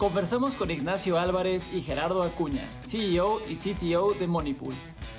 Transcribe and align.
Conversamos 0.00 0.54
con 0.54 0.70
Ignacio 0.70 1.18
Álvarez 1.18 1.68
y 1.74 1.82
Gerardo 1.82 2.22
Acuña, 2.22 2.66
CEO 2.80 3.38
y 3.46 3.54
CTO 3.54 4.14
de 4.14 4.26
Moneypool, 4.26 4.72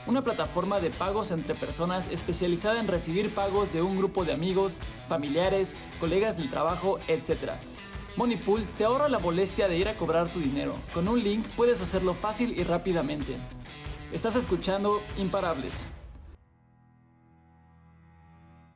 una 0.08 0.24
plataforma 0.24 0.80
de 0.80 0.90
pagos 0.90 1.30
entre 1.30 1.54
personas 1.54 2.08
especializada 2.08 2.80
en 2.80 2.88
recibir 2.88 3.30
pagos 3.30 3.72
de 3.72 3.84
un 3.84 3.96
grupo 3.96 4.26
de 4.26 4.34
amigos, 4.34 4.80
familiares, 5.08 5.76
colegas 6.00 6.38
del 6.38 6.50
trabajo, 6.50 6.98
etc. 7.08 7.52
Moneypool 8.18 8.66
te 8.76 8.86
ahorra 8.86 9.08
la 9.08 9.20
molestia 9.20 9.68
de 9.68 9.78
ir 9.78 9.88
a 9.88 9.94
cobrar 9.94 10.30
tu 10.30 10.40
dinero. 10.40 10.74
Con 10.96 11.08
un 11.08 11.24
link 11.24 11.46
puedes 11.50 11.80
hacerlo 11.80 12.16
fácil 12.16 12.60
y 12.60 12.64
rápidamente. 12.64 13.36
Estás 14.12 14.36
escuchando 14.36 15.00
Imparables. 15.20 15.88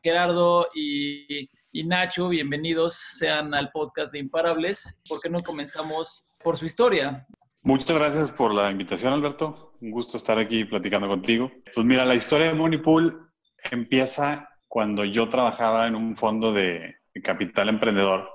Gerardo 0.03 0.67
y 0.75 1.49
y 1.75 1.83
Nacho, 1.83 2.29
bienvenidos 2.29 2.95
sean 2.95 3.53
al 3.53 3.69
podcast 3.69 4.13
de 4.13 4.19
Imparables. 4.19 5.01
¿Por 5.09 5.19
qué 5.19 5.29
no 5.29 5.43
comenzamos 5.43 6.31
por 6.41 6.55
su 6.55 6.65
historia? 6.65 7.27
Muchas 7.63 7.97
gracias 7.97 8.31
por 8.31 8.53
la 8.53 8.71
invitación, 8.71 9.11
Alberto. 9.11 9.73
Un 9.81 9.91
gusto 9.91 10.15
estar 10.15 10.39
aquí 10.39 10.63
platicando 10.63 11.09
contigo. 11.09 11.51
Pues 11.73 11.85
mira, 11.85 12.05
la 12.05 12.15
historia 12.15 12.47
de 12.47 12.53
Moneypool 12.53 13.29
empieza 13.71 14.47
cuando 14.69 15.03
yo 15.03 15.27
trabajaba 15.27 15.85
en 15.85 15.95
un 15.95 16.15
fondo 16.15 16.53
de, 16.53 16.95
capital 17.21 17.67
emprendedor, 17.67 18.29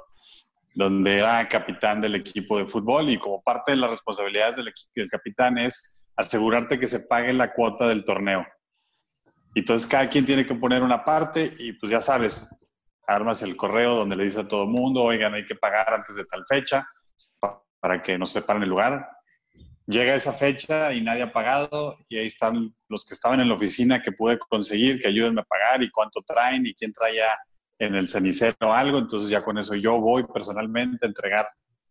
donde 0.75 1.21
era 1.21 1.49
capitán 1.49 2.03
del 2.03 2.17
equipo 2.17 2.59
de 2.59 2.67
fútbol 2.67 3.09
y 3.09 3.17
como 3.17 3.43
parte 3.43 3.71
de 3.71 3.79
las 3.79 3.89
responsabilidades 3.89 4.57
del, 4.57 4.71
del 4.95 5.09
capitán 5.09 5.57
es 5.57 6.03
asegurarte 6.15 6.79
que 6.79 6.87
se 6.87 7.01
pague 7.01 7.33
la 7.33 7.55
cuota 7.55 7.89
del 7.89 8.05
torneo. 8.05 8.47
Entonces 9.55 9.89
cada 9.89 10.11
quien 10.11 10.27
tiene 10.27 10.45
que 10.45 10.55
poner 10.55 10.83
una 10.83 11.03
parte 11.07 11.51
y 11.59 11.73
pues 11.73 11.91
ya 11.91 12.03
sabes, 12.03 12.51
armas 13.11 13.43
el 13.43 13.57
correo 13.57 13.95
donde 13.95 14.17
le 14.17 14.25
dice 14.25 14.41
a 14.41 14.49
todo 14.49 14.65
el 14.65 14.71
mundo, 14.71 15.03
oigan, 15.03 15.35
hay 15.35 15.45
que 15.45 15.55
pagar 15.55 15.93
antes 15.93 16.15
de 16.15 16.25
tal 16.25 16.45
fecha 16.49 16.87
para 17.81 18.03
que 18.03 18.17
nos 18.19 18.31
separen 18.31 18.63
el 18.63 18.69
lugar. 18.69 19.09
Llega 19.87 20.15
esa 20.15 20.33
fecha 20.33 20.93
y 20.93 21.03
nadie 21.03 21.23
ha 21.23 21.33
pagado 21.33 21.97
y 22.09 22.19
ahí 22.19 22.27
están 22.27 22.75
los 22.89 23.05
que 23.05 23.15
estaban 23.15 23.41
en 23.41 23.49
la 23.49 23.55
oficina 23.55 24.01
que 24.03 24.13
pude 24.13 24.39
conseguir, 24.39 25.01
que 25.01 25.09
ayúdenme 25.09 25.41
a 25.41 25.45
pagar 25.45 25.83
y 25.83 25.91
cuánto 25.91 26.23
traen 26.23 26.65
y 26.67 26.75
quién 26.75 26.93
traía 26.93 27.27
en 27.79 27.95
el 27.95 28.09
cenicero 28.09 28.73
algo. 28.73 28.99
Entonces 28.99 29.29
ya 29.29 29.43
con 29.43 29.59
eso 29.59 29.75
yo 29.75 29.99
voy 29.99 30.25
personalmente 30.33 31.07
a 31.07 31.09
entregar 31.09 31.49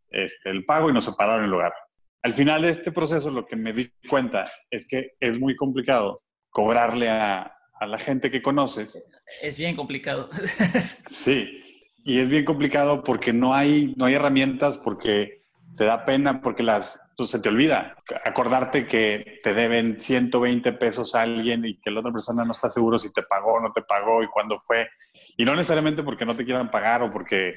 este, 0.09 0.49
el 0.49 0.63
pago 0.65 0.89
y 0.89 0.93
nos 0.93 1.05
separaron 1.05 1.43
el 1.43 1.51
lugar. 1.51 1.73
Al 2.21 2.33
final 2.33 2.61
de 2.61 2.69
este 2.69 2.91
proceso 2.91 3.29
lo 3.31 3.45
que 3.45 3.55
me 3.55 3.73
di 3.73 3.91
cuenta 4.07 4.49
es 4.69 4.87
que 4.87 5.09
es 5.19 5.39
muy 5.39 5.55
complicado 5.55 6.21
cobrarle 6.49 7.09
a, 7.09 7.53
a 7.79 7.87
la 7.87 7.97
gente 7.97 8.29
que 8.29 8.41
conoces. 8.41 9.07
Es 9.41 9.57
bien 9.57 9.75
complicado. 9.75 10.29
sí, 11.05 11.61
y 12.03 12.19
es 12.19 12.29
bien 12.29 12.45
complicado 12.45 13.03
porque 13.03 13.33
no 13.33 13.53
hay, 13.53 13.93
no 13.97 14.05
hay 14.05 14.15
herramientas, 14.15 14.77
porque 14.77 15.39
te 15.77 15.85
da 15.85 16.05
pena, 16.05 16.41
porque 16.41 16.61
las, 16.61 16.99
pues, 17.15 17.29
se 17.29 17.39
te 17.39 17.47
olvida 17.47 17.95
acordarte 18.25 18.85
que 18.85 19.39
te 19.41 19.53
deben 19.53 19.99
120 19.99 20.73
pesos 20.73 21.15
a 21.15 21.21
alguien 21.21 21.63
y 21.63 21.79
que 21.79 21.89
la 21.89 22.01
otra 22.01 22.11
persona 22.11 22.43
no 22.43 22.51
está 22.51 22.69
seguro 22.69 22.97
si 22.97 23.13
te 23.13 23.23
pagó 23.23 23.53
o 23.53 23.59
no 23.61 23.71
te 23.71 23.81
pagó 23.83 24.21
y 24.21 24.27
cuándo 24.27 24.59
fue. 24.59 24.89
Y 25.37 25.45
no 25.45 25.55
necesariamente 25.55 26.03
porque 26.03 26.25
no 26.25 26.35
te 26.35 26.43
quieran 26.43 26.69
pagar 26.69 27.01
o 27.01 27.11
porque 27.11 27.53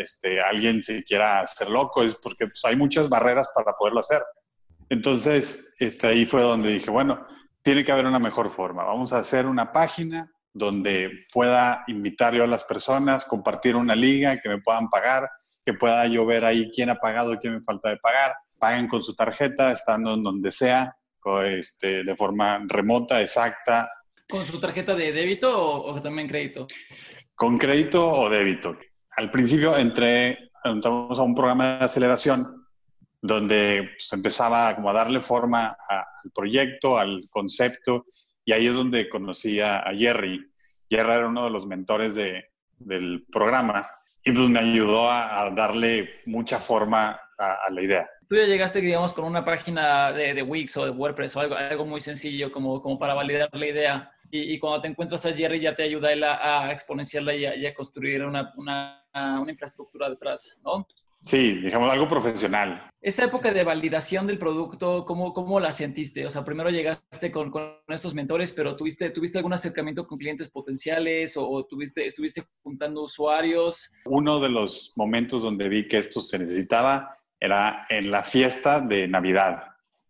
este, 0.00 0.40
alguien 0.40 0.82
se 0.82 1.02
quiera 1.02 1.40
hacer 1.40 1.68
loco, 1.68 2.02
es 2.04 2.14
porque 2.14 2.46
pues, 2.46 2.64
hay 2.64 2.76
muchas 2.76 3.08
barreras 3.08 3.50
para 3.52 3.72
poderlo 3.72 4.00
hacer. 4.00 4.22
Entonces, 4.88 5.74
este, 5.80 6.06
ahí 6.06 6.26
fue 6.26 6.40
donde 6.42 6.70
dije, 6.74 6.90
bueno, 6.90 7.26
tiene 7.68 7.84
que 7.84 7.92
haber 7.92 8.06
una 8.06 8.18
mejor 8.18 8.48
forma. 8.48 8.82
Vamos 8.82 9.12
a 9.12 9.18
hacer 9.18 9.44
una 9.44 9.70
página 9.70 10.32
donde 10.54 11.26
pueda 11.30 11.84
invitar 11.86 12.32
yo 12.32 12.44
a 12.44 12.46
las 12.46 12.64
personas, 12.64 13.26
compartir 13.26 13.76
una 13.76 13.94
liga, 13.94 14.40
que 14.40 14.48
me 14.48 14.62
puedan 14.62 14.88
pagar, 14.88 15.28
que 15.66 15.74
pueda 15.74 16.06
yo 16.06 16.24
ver 16.24 16.46
ahí 16.46 16.70
quién 16.74 16.88
ha 16.88 16.94
pagado 16.94 17.38
quién 17.38 17.56
me 17.56 17.60
falta 17.60 17.90
de 17.90 17.98
pagar. 17.98 18.32
Paguen 18.58 18.88
con 18.88 19.02
su 19.02 19.14
tarjeta, 19.14 19.70
estando 19.70 20.14
en 20.14 20.22
donde 20.22 20.50
sea, 20.50 20.96
este, 21.44 22.04
de 22.04 22.16
forma 22.16 22.58
remota, 22.66 23.20
exacta. 23.20 23.90
¿Con 24.26 24.46
su 24.46 24.58
tarjeta 24.58 24.94
de 24.94 25.12
débito 25.12 25.54
o, 25.54 25.92
o 25.92 26.00
también 26.00 26.26
crédito? 26.26 26.66
Con 27.34 27.58
crédito 27.58 28.10
o 28.10 28.30
débito. 28.30 28.78
Al 29.10 29.30
principio 29.30 29.76
entré, 29.76 30.38
entramos 30.64 31.18
a 31.18 31.22
un 31.22 31.34
programa 31.34 31.76
de 31.80 31.84
aceleración 31.84 32.57
donde 33.20 33.76
se 33.82 33.94
pues, 33.96 34.12
empezaba 34.12 34.74
como 34.74 34.90
a 34.90 34.92
darle 34.94 35.20
forma 35.20 35.76
al 35.88 36.30
proyecto, 36.34 36.98
al 36.98 37.20
concepto, 37.30 38.06
y 38.44 38.52
ahí 38.52 38.66
es 38.66 38.74
donde 38.74 39.08
conocí 39.08 39.60
a, 39.60 39.84
Jerry. 39.96 40.40
Jerry 40.88 41.12
era 41.12 41.28
uno 41.28 41.44
de 41.44 41.50
los 41.50 41.66
mentores 41.66 42.14
del 42.14 43.26
programa 43.30 43.86
y 44.24 44.32
pues 44.32 44.48
me 44.48 44.60
ayudó 44.60 45.10
a, 45.10 45.50
darle 45.50 46.22
mucha 46.26 46.58
forma 46.58 47.20
a, 47.38 47.70
la 47.70 47.82
idea. 47.82 48.08
Tú 48.28 48.36
ya 48.36 48.44
llegaste, 48.44 48.80
digamos, 48.80 49.12
con 49.12 49.24
una 49.24 49.44
página 49.44 50.12
de, 50.12 50.42
Wix 50.42 50.76
o 50.76 50.84
de 50.84 50.90
WordPress 50.90 51.36
o 51.36 51.40
algo, 51.40 51.86
muy 51.86 52.00
sencillo 52.00 52.52
como, 52.52 52.98
para 52.98 53.14
validar 53.14 53.48
la 53.52 53.66
idea. 53.66 54.12
Y, 54.30 54.58
cuando 54.58 54.82
te 54.82 54.88
encuentras 54.88 55.24
a 55.24 55.32
Jerry 55.32 55.60
ya 55.60 55.74
te 55.74 55.82
ayuda 55.82 56.12
él 56.12 56.22
a, 56.24 56.70
exponenciarla 56.72 57.34
y 57.34 57.66
a, 57.66 57.74
construir 57.74 58.24
una, 58.24 58.52
una 58.54 59.44
infraestructura 59.48 60.08
detrás, 60.08 60.58
¿no? 60.64 60.86
Sí, 61.18 61.54
digamos 61.54 61.90
algo 61.90 62.06
profesional. 62.06 62.90
Esa 63.00 63.24
época 63.24 63.52
de 63.52 63.64
validación 63.64 64.26
del 64.26 64.38
producto, 64.38 65.04
¿cómo, 65.04 65.32
cómo 65.32 65.58
la 65.58 65.72
sentiste? 65.72 66.24
O 66.24 66.30
sea, 66.30 66.44
primero 66.44 66.70
llegaste 66.70 67.32
con, 67.32 67.50
con 67.50 67.80
estos 67.88 68.14
mentores, 68.14 68.52
pero 68.52 68.76
¿tuviste, 68.76 69.10
¿tuviste 69.10 69.38
algún 69.38 69.52
acercamiento 69.52 70.06
con 70.06 70.18
clientes 70.18 70.48
potenciales 70.48 71.36
o, 71.36 71.66
tuviste, 71.66 72.06
estuviste 72.06 72.44
juntando 72.62 73.02
usuarios? 73.02 73.92
Uno 74.04 74.38
de 74.38 74.48
los 74.48 74.92
momentos 74.96 75.42
donde 75.42 75.68
vi 75.68 75.88
que 75.88 75.98
esto 75.98 76.20
se 76.20 76.38
necesitaba 76.38 77.16
era 77.40 77.86
en 77.88 78.10
la 78.10 78.22
fiesta 78.22 78.80
de 78.80 79.08
Navidad 79.08 79.64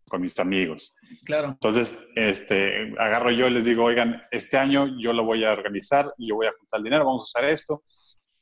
con 0.07 0.21
mis 0.21 0.37
amigos. 0.39 0.95
Claro. 1.25 1.49
Entonces, 1.49 2.07
este, 2.15 2.93
agarro 2.99 3.31
yo 3.31 3.47
y 3.47 3.51
les 3.51 3.65
digo, 3.65 3.83
oigan, 3.83 4.21
este 4.31 4.57
año 4.57 4.87
yo 4.99 5.13
lo 5.13 5.23
voy 5.23 5.43
a 5.43 5.51
organizar, 5.51 6.13
yo 6.17 6.35
voy 6.35 6.47
a 6.47 6.53
juntar 6.57 6.79
el 6.79 6.83
dinero, 6.83 7.05
vamos 7.05 7.23
a 7.23 7.39
usar 7.39 7.49
esto 7.49 7.83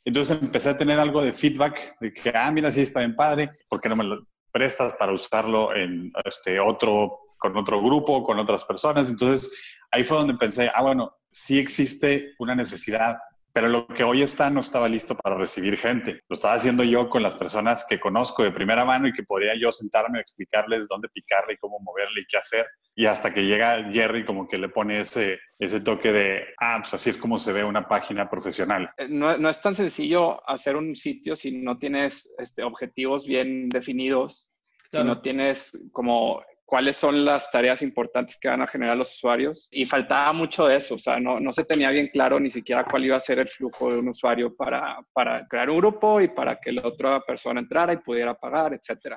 entonces 0.07 0.41
empecé 0.41 0.69
a 0.69 0.77
tener 0.77 0.97
algo 1.01 1.21
de 1.21 1.33
feedback 1.33 1.97
de 1.99 2.13
que, 2.13 2.31
ah, 2.33 2.49
mira, 2.49 2.71
sí 2.71 2.79
está 2.79 3.01
bien 3.01 3.13
padre, 3.13 3.49
¿por 3.67 3.81
qué 3.81 3.89
no 3.89 3.97
me 3.97 4.05
lo 4.05 4.25
prestas 4.53 4.93
para 4.93 5.11
usarlo 5.11 5.75
en 5.75 6.13
este 6.23 6.61
otro, 6.61 7.19
con 7.37 7.57
otro 7.57 7.81
grupo, 7.83 8.23
con 8.23 8.39
otras 8.39 8.63
personas? 8.63 9.09
Entonces 9.09 9.51
ahí 9.91 10.05
fue 10.05 10.17
donde 10.17 10.35
pensé, 10.35 10.71
ah, 10.73 10.81
bueno, 10.81 11.13
sí 11.29 11.59
existe 11.59 12.35
una 12.39 12.55
necesidad 12.55 13.17
pero 13.57 13.69
lo 13.69 13.87
que 13.87 14.03
hoy 14.03 14.21
está 14.21 14.51
no 14.51 14.59
estaba 14.59 14.87
listo 14.87 15.17
para 15.17 15.35
recibir 15.35 15.77
gente. 15.77 16.21
Lo 16.29 16.35
estaba 16.35 16.53
haciendo 16.53 16.83
yo 16.83 17.09
con 17.09 17.23
las 17.23 17.33
personas 17.33 17.87
que 17.89 17.99
conozco 17.99 18.43
de 18.43 18.51
primera 18.51 18.85
mano 18.85 19.07
y 19.07 19.13
que 19.13 19.23
podría 19.23 19.53
yo 19.59 19.71
sentarme 19.71 20.19
a 20.19 20.21
explicarles 20.21 20.87
dónde 20.87 21.09
picarle 21.09 21.53
y 21.53 21.57
cómo 21.57 21.79
moverle 21.79 22.21
y 22.21 22.27
qué 22.27 22.37
hacer. 22.37 22.67
Y 22.93 23.07
hasta 23.07 23.33
que 23.33 23.47
llega 23.47 23.89
Jerry 23.91 24.25
como 24.25 24.47
que 24.47 24.59
le 24.59 24.69
pone 24.69 24.99
ese, 24.99 25.39
ese 25.57 25.81
toque 25.81 26.11
de, 26.11 26.45
ah, 26.59 26.77
pues 26.81 26.93
así 26.93 27.09
es 27.09 27.17
como 27.17 27.39
se 27.39 27.51
ve 27.51 27.63
una 27.63 27.87
página 27.87 28.29
profesional. 28.29 28.91
Eh, 28.95 29.07
no, 29.09 29.35
no 29.39 29.49
es 29.49 29.59
tan 29.59 29.73
sencillo 29.73 30.47
hacer 30.47 30.75
un 30.75 30.95
sitio 30.95 31.35
si 31.35 31.57
no 31.57 31.79
tienes 31.79 32.31
este, 32.37 32.61
objetivos 32.61 33.25
bien 33.25 33.69
definidos, 33.69 34.53
si 34.87 35.03
no 35.03 35.19
tienes 35.19 35.71
como 35.91 36.43
cuáles 36.67 36.97
son 36.97 37.23
las 37.23 37.49
tareas 37.49 37.81
importantes 37.81 38.37
que 38.37 38.49
van 38.49 38.61
a 38.61 38.67
generar 38.67 38.97
los 38.97 39.15
usuarios. 39.15 39.69
Y 39.71 39.85
faltaba 39.85 40.33
mucho 40.33 40.67
de 40.67 40.75
eso, 40.75 40.95
o 40.95 40.99
sea, 40.99 41.17
no, 41.17 41.39
no 41.39 41.53
se 41.53 41.63
tenía 41.63 41.89
bien 41.91 42.09
claro 42.09 42.41
ni 42.41 42.49
siquiera 42.49 42.83
cuál 42.83 43.05
iba 43.05 43.15
a 43.15 43.21
ser 43.21 43.39
el 43.39 43.47
flujo 43.47 43.89
de 43.89 43.99
un 43.99 44.09
usuario 44.09 44.53
para, 44.53 44.99
para 45.13 45.47
crear 45.47 45.69
un 45.69 45.77
grupo 45.77 46.19
y 46.19 46.27
para 46.27 46.59
que 46.59 46.73
la 46.73 46.85
otra 46.85 47.21
persona 47.21 47.61
entrara 47.61 47.93
y 47.93 47.97
pudiera 47.97 48.35
pagar, 48.35 48.73
etc. 48.73 49.15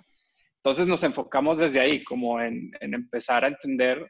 Entonces 0.59 0.87
nos 0.87 1.03
enfocamos 1.03 1.59
desde 1.59 1.81
ahí, 1.81 2.05
como 2.05 2.41
en, 2.41 2.71
en 2.81 2.95
empezar 2.95 3.45
a 3.45 3.49
entender 3.49 4.09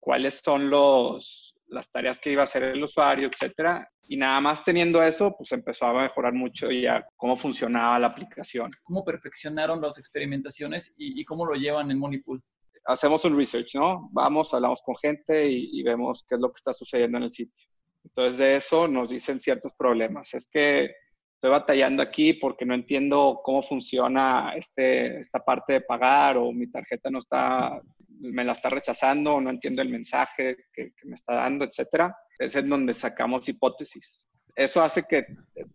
cuáles 0.00 0.42
son 0.44 0.68
los, 0.68 1.54
las 1.68 1.88
tareas 1.88 2.18
que 2.18 2.32
iba 2.32 2.40
a 2.40 2.44
hacer 2.44 2.64
el 2.64 2.82
usuario, 2.82 3.28
etcétera. 3.28 3.88
Y 4.08 4.16
nada 4.16 4.40
más 4.40 4.64
teniendo 4.64 5.00
eso, 5.00 5.32
pues 5.38 5.52
empezó 5.52 5.86
a 5.86 6.02
mejorar 6.02 6.32
mucho 6.32 6.68
ya 6.72 7.06
cómo 7.14 7.36
funcionaba 7.36 8.00
la 8.00 8.08
aplicación. 8.08 8.68
¿Cómo 8.82 9.04
perfeccionaron 9.04 9.80
las 9.80 9.98
experimentaciones 9.98 10.92
y, 10.96 11.20
y 11.20 11.24
cómo 11.24 11.46
lo 11.46 11.54
llevan 11.54 11.88
en 11.92 12.00
Moneypool? 12.00 12.42
Hacemos 12.84 13.24
un 13.24 13.36
research, 13.36 13.74
¿no? 13.74 14.08
Vamos, 14.12 14.52
hablamos 14.52 14.82
con 14.82 14.96
gente 14.96 15.48
y, 15.48 15.82
vemos 15.82 16.24
qué 16.28 16.36
es 16.36 16.40
lo 16.40 16.48
que 16.48 16.58
está 16.58 16.72
sucediendo 16.72 17.18
en 17.18 17.24
el 17.24 17.30
sitio. 17.30 17.66
Entonces 18.04 18.38
de 18.38 18.56
eso 18.56 18.88
nos 18.88 19.08
dicen 19.08 19.38
ciertos 19.38 19.72
problemas. 19.74 20.34
Es 20.34 20.48
que 20.48 20.90
estoy 21.34 21.50
batallando 21.50 22.02
aquí 22.02 22.34
porque 22.34 22.64
no 22.64 22.74
entiendo 22.74 23.40
cómo 23.44 23.62
funciona 23.62 24.54
este, 24.56 25.20
esta 25.20 25.40
parte 25.40 25.74
de 25.74 25.80
pagar 25.82 26.36
o 26.36 26.52
mi 26.52 26.68
tarjeta 26.68 27.10
no 27.10 27.18
está, 27.18 27.80
me 28.20 28.44
la 28.44 28.52
está 28.52 28.68
rechazando 28.68 29.34
o 29.34 29.40
no 29.40 29.50
entiendo 29.50 29.82
el 29.82 29.88
mensaje 29.88 30.56
que, 30.72 30.92
que 30.96 31.08
me 31.08 31.14
está 31.14 31.34
dando, 31.34 31.64
etcétera. 31.64 32.16
Es 32.38 32.56
en 32.56 32.68
donde 32.68 32.94
sacamos 32.94 33.48
hipótesis 33.48 34.26
eso 34.54 34.82
hace 34.82 35.04
que 35.04 35.26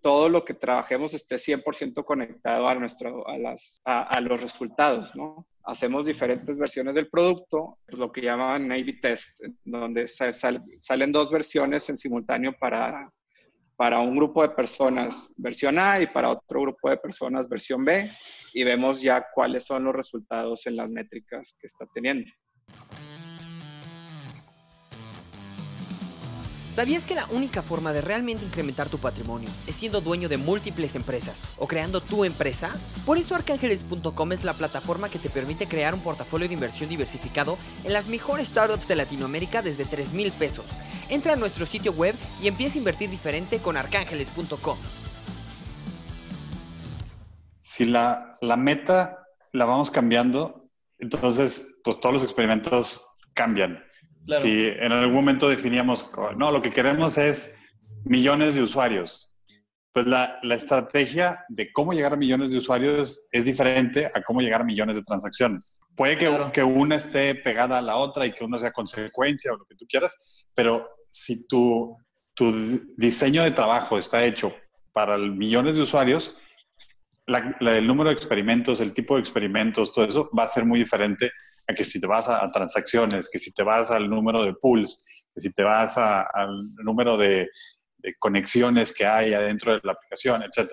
todo 0.01 0.29
lo 0.29 0.45
que 0.45 0.53
trabajemos 0.53 1.13
esté 1.13 1.37
100% 1.37 2.03
conectado 2.05 2.67
a, 2.67 2.75
nuestro, 2.75 3.27
a, 3.27 3.37
las, 3.37 3.79
a, 3.85 4.21
los 4.21 4.41
resultados, 4.41 5.15
¿no? 5.15 5.47
Hacemos 5.67 6.05
diferentes 6.05 6.57
versiones 6.57 6.95
del 6.95 7.09
producto, 7.09 7.77
pues, 7.85 7.99
lo 7.99 8.09
que 8.09 8.21
llaman 8.21 8.71
A-B 8.71 8.99
test, 9.01 9.41
donde 9.65 10.07
salen 10.07 11.11
dos 11.11 11.29
versiones 11.29 11.89
en 11.89 11.97
simultáneo 11.97 12.55
para, 12.57 13.11
para 13.75 13.99
un 13.99 14.15
grupo 14.15 14.41
de 14.41 14.49
personas 14.49 15.33
versión 15.37 15.77
A 15.77 15.99
y 15.99 16.07
para 16.07 16.31
otro 16.31 16.61
grupo 16.61 16.89
de 16.89 16.97
personas 16.97 17.49
versión 17.49 17.83
B 17.83 18.09
y 18.53 18.63
vemos 18.63 19.01
ya 19.01 19.27
cuáles 19.33 19.65
son 19.65 19.83
los 19.83 19.93
resultados 19.93 20.65
en 20.67 20.77
las 20.77 20.89
métricas 20.89 21.55
que 21.59 21.67
está 21.67 21.85
teniendo. 21.93 22.31
¿Sabías 26.77 27.07
que 27.07 27.15
la 27.15 27.25
única 27.31 27.63
forma 27.63 27.91
de 27.91 28.01
realmente 28.01 28.45
incrementar 28.45 28.87
tu 28.87 28.99
patrimonio 28.99 29.49
es 29.65 29.75
siendo 29.75 29.99
dueño 29.99 30.29
de 30.29 30.37
múltiples 30.37 30.93
empresas 30.93 31.41
o 31.57 31.65
creando 31.65 32.01
tu 32.01 32.23
empresa? 32.23 32.71
Por 33.03 33.17
eso 33.17 33.33
arcángeles.com 33.33 34.31
es 34.31 34.43
la 34.43 34.53
plataforma 34.53 35.09
que 35.09 35.17
te 35.17 35.31
permite 35.31 35.65
crear 35.65 35.95
un 35.95 36.01
portafolio 36.01 36.47
de 36.47 36.53
inversión 36.53 36.87
diversificado 36.87 37.57
en 37.83 37.93
las 37.93 38.05
mejores 38.05 38.49
startups 38.49 38.87
de 38.87 38.95
Latinoamérica 38.95 39.63
desde 39.63 39.85
3 39.85 40.13
mil 40.13 40.31
pesos. 40.33 40.67
Entra 41.09 41.33
a 41.33 41.35
nuestro 41.35 41.65
sitio 41.65 41.93
web 41.93 42.13
y 42.43 42.47
empieza 42.47 42.75
a 42.75 42.77
invertir 42.77 43.09
diferente 43.09 43.57
con 43.57 43.75
arcángeles.com. 43.75 44.77
Si 47.57 47.87
la, 47.87 48.35
la 48.39 48.55
meta 48.55 49.25
la 49.51 49.65
vamos 49.65 49.89
cambiando, 49.89 50.69
entonces 50.99 51.79
pues 51.83 51.99
todos 51.99 52.13
los 52.13 52.21
experimentos 52.21 53.03
cambian. 53.33 53.86
Si 54.41 54.65
en 54.65 54.91
algún 54.91 55.15
momento 55.15 55.47
definíamos, 55.47 56.09
no, 56.35 56.51
lo 56.51 56.61
que 56.61 56.71
queremos 56.71 57.17
es 57.17 57.59
millones 58.03 58.55
de 58.55 58.61
usuarios, 58.61 59.37
pues 59.93 60.05
la, 60.05 60.37
la, 60.43 60.55
estrategia 60.55 61.43
de 61.49 61.71
cómo 61.71 61.93
llegar 61.93 62.13
a 62.13 62.17
millones 62.17 62.51
de 62.51 62.57
usuarios 62.57 63.27
es 63.31 63.45
diferente 63.45 64.05
a 64.05 64.21
cómo 64.21 64.41
llegar 64.41 64.61
a 64.61 64.63
millones 64.63 64.95
de 64.95 65.01
transacciones. 65.01 65.79
Puede 65.95 66.17
que, 66.17 66.51
que 66.53 66.63
una 66.63 66.97
esté 66.97 67.33
pegada 67.33 67.79
a 67.79 67.81
la 67.81 67.95
otra 67.95 68.25
y 68.25 68.31
que 68.31 68.43
una 68.43 68.59
sea 68.59 68.71
consecuencia 68.71 69.53
o 69.53 69.57
lo 69.57 69.65
que 69.65 69.75
tú 69.75 69.85
quieras, 69.87 70.45
pero 70.53 70.87
si 71.01 71.47
tu, 71.47 71.97
tu 72.35 72.53
diseño 72.95 73.43
de 73.43 73.51
trabajo 73.51 73.97
está 73.97 74.23
hecho 74.23 74.53
para 74.93 75.17
millones 75.17 75.77
de 75.77 75.81
usuarios, 75.81 76.37
el 77.27 77.87
número 77.87 78.09
de 78.09 78.15
experimentos, 78.15 78.79
el 78.79 78.93
tipo 78.93 79.15
de 79.15 79.21
experimentos, 79.21 79.91
todo 79.91 80.05
eso 80.05 80.29
va 80.37 80.43
a 80.43 80.47
ser 80.47 80.63
muy 80.63 80.79
diferente 80.79 81.31
a 81.67 81.73
que 81.73 81.83
si 81.83 81.99
te 81.99 82.07
vas 82.07 82.29
a, 82.29 82.49
transacciones, 82.49 83.29
que 83.29 83.39
si 83.39 83.53
te 83.53 83.63
vas 83.63 83.91
al 83.91 84.09
número 84.09 84.43
de 84.43 84.53
pools, 84.53 85.05
que 85.33 85.41
si 85.41 85.51
te 85.51 85.63
vas 85.63 85.97
al 85.97 86.73
número 86.75 87.17
de, 87.17 87.49
conexiones 88.19 88.93
que 88.93 89.05
hay 89.05 89.33
adentro 89.33 89.73
de 89.73 89.81
la 89.83 89.91
aplicación, 89.91 90.41
etc. 90.41 90.71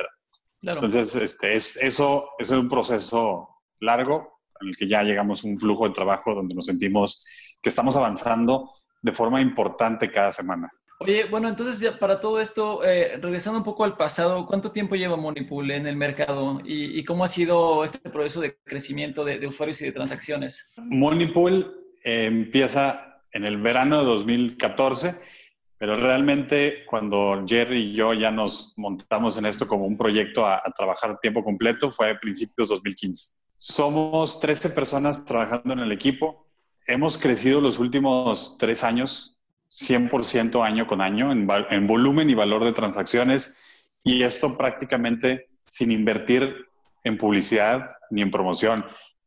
Entonces, 0.62 1.16
este, 1.16 1.54
es, 1.54 1.76
eso, 1.76 2.28
es 2.38 2.50
un 2.50 2.68
proceso 2.68 3.48
largo 3.80 4.40
en 4.60 4.68
el 4.68 4.76
que 4.76 4.86
ya 4.86 5.02
llegamos 5.02 5.44
a 5.44 5.48
un 5.48 5.58
flujo 5.58 5.88
de 5.88 5.94
trabajo 5.94 6.32
donde 6.34 6.54
nos 6.54 6.66
sentimos 6.66 7.24
que 7.60 7.70
estamos 7.70 7.96
avanzando 7.96 8.70
de 9.02 9.12
forma 9.12 9.40
importante 9.40 10.10
cada 10.10 10.30
semana. 10.30 10.70
Oye, 11.00 11.24
bueno, 11.24 11.48
entonces 11.48 11.80
ya 11.80 11.98
para 11.98 12.20
todo 12.20 12.40
esto, 12.40 12.84
eh, 12.84 13.18
regresando 13.20 13.58
un 13.58 13.64
poco 13.64 13.84
al 13.84 13.96
pasado, 13.96 14.46
¿cuánto 14.46 14.70
tiempo 14.70 14.94
lleva 14.94 15.16
Monipool 15.16 15.70
en 15.72 15.86
el 15.86 15.96
mercado 15.96 16.60
y, 16.64 17.04
cómo 17.04 17.24
ha 17.24 17.28
sido 17.28 17.82
este 17.84 17.98
proceso 18.10 18.40
de 18.40 18.56
crecimiento 18.64 19.24
de, 19.24 19.44
usuarios 19.46 19.80
y 19.82 19.86
de 19.86 19.92
transacciones? 19.92 20.72
Monipool 20.78 21.94
eh, 22.04 22.26
empieza 22.26 23.22
en 23.32 23.44
el 23.44 23.60
verano 23.60 23.98
de 23.98 24.04
2014, 24.04 25.20
pero 25.76 25.96
realmente 25.96 26.84
cuando 26.86 27.44
Jerry 27.44 27.90
y 27.90 27.94
yo 27.94 28.14
ya 28.14 28.30
nos 28.30 28.74
montamos 28.76 29.36
en 29.36 29.46
esto 29.46 29.66
como 29.66 29.86
un 29.86 29.98
proyecto 29.98 30.46
a, 30.46 30.62
a 30.64 30.72
trabajar 30.76 31.18
tiempo 31.18 31.42
completo 31.42 31.90
fue 31.90 32.10
a 32.10 32.18
principios 32.18 32.68
de 32.68 32.74
2015. 32.76 33.32
Somos 33.56 34.38
13 34.38 34.70
personas 34.70 35.24
trabajando 35.24 35.72
en 35.72 35.80
el 35.80 35.90
equipo. 35.92 36.46
Hemos 36.86 37.18
crecido 37.18 37.60
los 37.60 37.78
últimos 37.80 38.56
tres 38.58 38.84
años 38.84 39.33
100% 39.74 40.64
año 40.64 40.86
con 40.86 41.00
año 41.00 41.32
en, 41.32 41.86
volumen 41.86 42.30
y 42.30 42.34
valor 42.34 42.64
de 42.64 42.72
transacciones 42.72 43.58
y 44.04 44.22
esto 44.22 44.56
prácticamente 44.56 45.48
sin 45.66 45.90
invertir 45.90 46.66
en 47.02 47.18
publicidad 47.18 47.96
ni 48.10 48.22
en 48.22 48.30
promoción. 48.30 48.84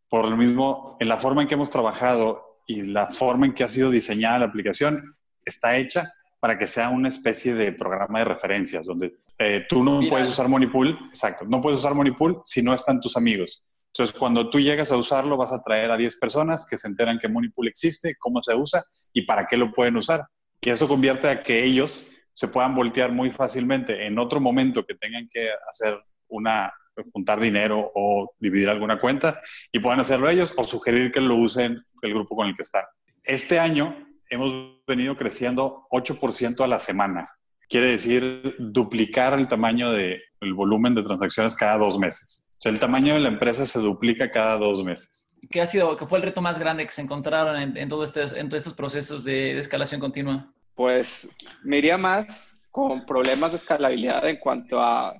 Por 0.09 0.29
lo 0.29 0.37
mismo, 0.37 0.95
en 1.01 1.09
la 1.09 1.17
forma 1.17 1.41
en 1.41 1.49
que 1.49 1.55
hemos 1.55 1.69
trabajado 1.69 2.55
y 2.65 2.83
la 2.83 3.07
forma 3.07 3.45
en 3.45 3.53
que 3.53 3.65
ha 3.65 3.69
sido 3.69 3.89
diseñada 3.89 4.39
la 4.39 4.45
aplicación 4.45 5.15
está 5.43 5.77
hecha 5.77 6.13
para 6.39 6.57
que 6.57 6.67
sea 6.67 6.89
una 6.89 7.09
especie 7.09 7.53
de 7.53 7.73
programa 7.73 8.19
de 8.19 8.25
referencias 8.25 8.85
donde 8.85 9.15
eh, 9.39 9.65
tú 9.67 9.83
no 9.83 9.99
puedes 10.07 10.29
usar 10.29 10.47
Monipool, 10.47 10.97
exacto, 11.09 11.45
no 11.45 11.59
puedes 11.59 11.79
usar 11.79 11.93
Monipool 11.93 12.39
si 12.43 12.61
no 12.61 12.73
están 12.73 13.01
tus 13.01 13.17
amigos. 13.17 13.65
Entonces, 13.87 14.15
cuando 14.15 14.49
tú 14.49 14.59
llegas 14.59 14.91
a 14.91 14.97
usarlo, 14.97 15.37
vas 15.37 15.51
a 15.51 15.61
traer 15.61 15.89
a 15.89 15.97
10 15.97 16.17
personas 16.17 16.67
que 16.69 16.77
se 16.77 16.87
enteran 16.87 17.17
que 17.19 17.27
Monipool 17.27 17.67
existe, 17.67 18.15
cómo 18.19 18.43
se 18.43 18.53
usa 18.53 18.83
y 19.11 19.23
para 19.23 19.47
qué 19.47 19.57
lo 19.57 19.71
pueden 19.71 19.97
usar. 19.97 20.27
Y 20.61 20.69
eso 20.69 20.87
convierte 20.87 21.29
a 21.29 21.43
que 21.43 21.63
ellos 21.63 22.07
se 22.33 22.47
puedan 22.47 22.75
voltear 22.75 23.11
muy 23.11 23.31
fácilmente 23.31 24.05
en 24.05 24.19
otro 24.19 24.39
momento 24.39 24.85
que 24.85 24.95
tengan 24.95 25.27
que 25.27 25.49
hacer 25.69 25.99
una, 26.27 26.71
juntar 27.11 27.39
dinero 27.39 27.91
o 27.95 28.33
dividir 28.39 28.69
alguna 28.69 28.99
cuenta 28.99 29.41
y 29.71 29.79
puedan 29.79 29.99
hacerlo 29.99 30.29
ellos 30.29 30.53
o 30.57 30.63
sugerir 30.63 31.11
que 31.11 31.21
lo 31.21 31.35
usen 31.35 31.83
el 32.01 32.13
grupo 32.13 32.35
con 32.35 32.47
el 32.47 32.55
que 32.55 32.61
están. 32.61 32.83
Este 33.23 33.59
año 33.59 34.07
hemos 34.29 34.81
venido 34.85 35.15
creciendo 35.15 35.87
8% 35.89 36.63
a 36.63 36.67
la 36.67 36.79
semana. 36.79 37.29
Quiere 37.69 37.87
decir 37.87 38.55
duplicar 38.59 39.33
el 39.33 39.47
tamaño 39.47 39.91
del 39.91 40.21
volumen 40.53 40.95
de 40.95 41.03
transacciones 41.03 41.55
cada 41.55 41.77
dos 41.77 41.99
meses. 41.99 42.47
O 42.57 42.61
sea, 42.61 42.71
el 42.71 42.79
tamaño 42.79 43.13
de 43.13 43.19
la 43.19 43.27
empresa 43.27 43.65
se 43.65 43.79
duplica 43.79 44.31
cada 44.31 44.57
dos 44.57 44.83
meses. 44.83 45.27
¿Qué 45.51 45.61
ha 45.61 45.67
sido, 45.67 45.95
qué 45.95 46.07
fue 46.07 46.17
el 46.17 46.23
reto 46.23 46.41
más 46.41 46.57
grande 46.57 46.85
que 46.85 46.91
se 46.91 47.03
encontraron 47.03 47.55
en, 47.61 47.77
en, 47.77 47.87
todo 47.87 48.03
este, 48.03 48.21
en 48.21 48.49
todos 48.49 48.61
estos 48.61 48.73
procesos 48.73 49.23
de, 49.23 49.59
escalación 49.59 50.01
continua? 50.01 50.51
Pues 50.73 51.29
me 51.63 51.77
iría 51.77 51.97
más 51.97 52.59
con 52.71 53.05
problemas 53.05 53.51
de 53.51 53.57
escalabilidad 53.57 54.27
en 54.27 54.37
cuanto 54.37 54.81
a 54.81 55.13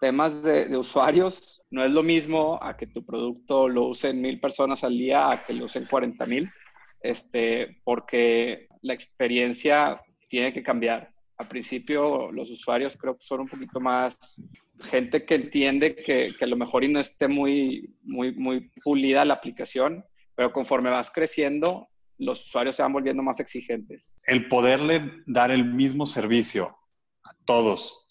temas 0.00 0.42
de, 0.42 0.66
de, 0.66 0.76
usuarios. 0.76 1.62
No 1.70 1.82
es 1.82 1.92
lo 1.92 2.02
mismo 2.02 2.58
a 2.60 2.76
que 2.76 2.86
tu 2.86 3.06
producto 3.06 3.68
lo 3.68 3.86
usen 3.86 4.20
mil 4.20 4.38
personas 4.38 4.84
al 4.84 4.98
día 4.98 5.30
a 5.30 5.44
que 5.44 5.54
lo 5.54 5.66
usen 5.66 5.86
40 5.86 6.26
mil, 6.26 6.50
este, 7.00 7.80
porque 7.84 8.68
la 8.82 8.92
experiencia 8.92 10.02
tiene 10.28 10.52
que 10.52 10.62
cambiar. 10.62 11.11
Al 11.42 11.48
principio 11.48 12.30
los 12.30 12.52
usuarios 12.52 12.96
creo 12.96 13.16
que 13.16 13.24
son 13.24 13.40
un 13.40 13.48
poquito 13.48 13.80
más 13.80 14.40
gente 14.84 15.24
que 15.24 15.34
entiende 15.34 15.96
que, 15.96 16.32
que, 16.38 16.44
a 16.44 16.46
lo 16.46 16.56
mejor 16.56 16.84
y 16.84 16.88
no 16.88 17.00
esté 17.00 17.26
muy, 17.26 17.96
muy, 18.04 18.32
muy 18.32 18.70
pulida 18.84 19.24
la 19.24 19.34
aplicación, 19.34 20.04
pero 20.36 20.52
conforme 20.52 20.88
vas 20.88 21.10
creciendo, 21.10 21.88
los 22.16 22.46
usuarios 22.46 22.76
se 22.76 22.82
van 22.82 22.92
volviendo 22.92 23.24
más 23.24 23.40
exigentes. 23.40 24.16
El 24.22 24.46
poderle 24.46 25.14
dar 25.26 25.50
el 25.50 25.64
mismo 25.64 26.06
servicio 26.06 26.76
a 27.24 27.34
todos 27.44 28.06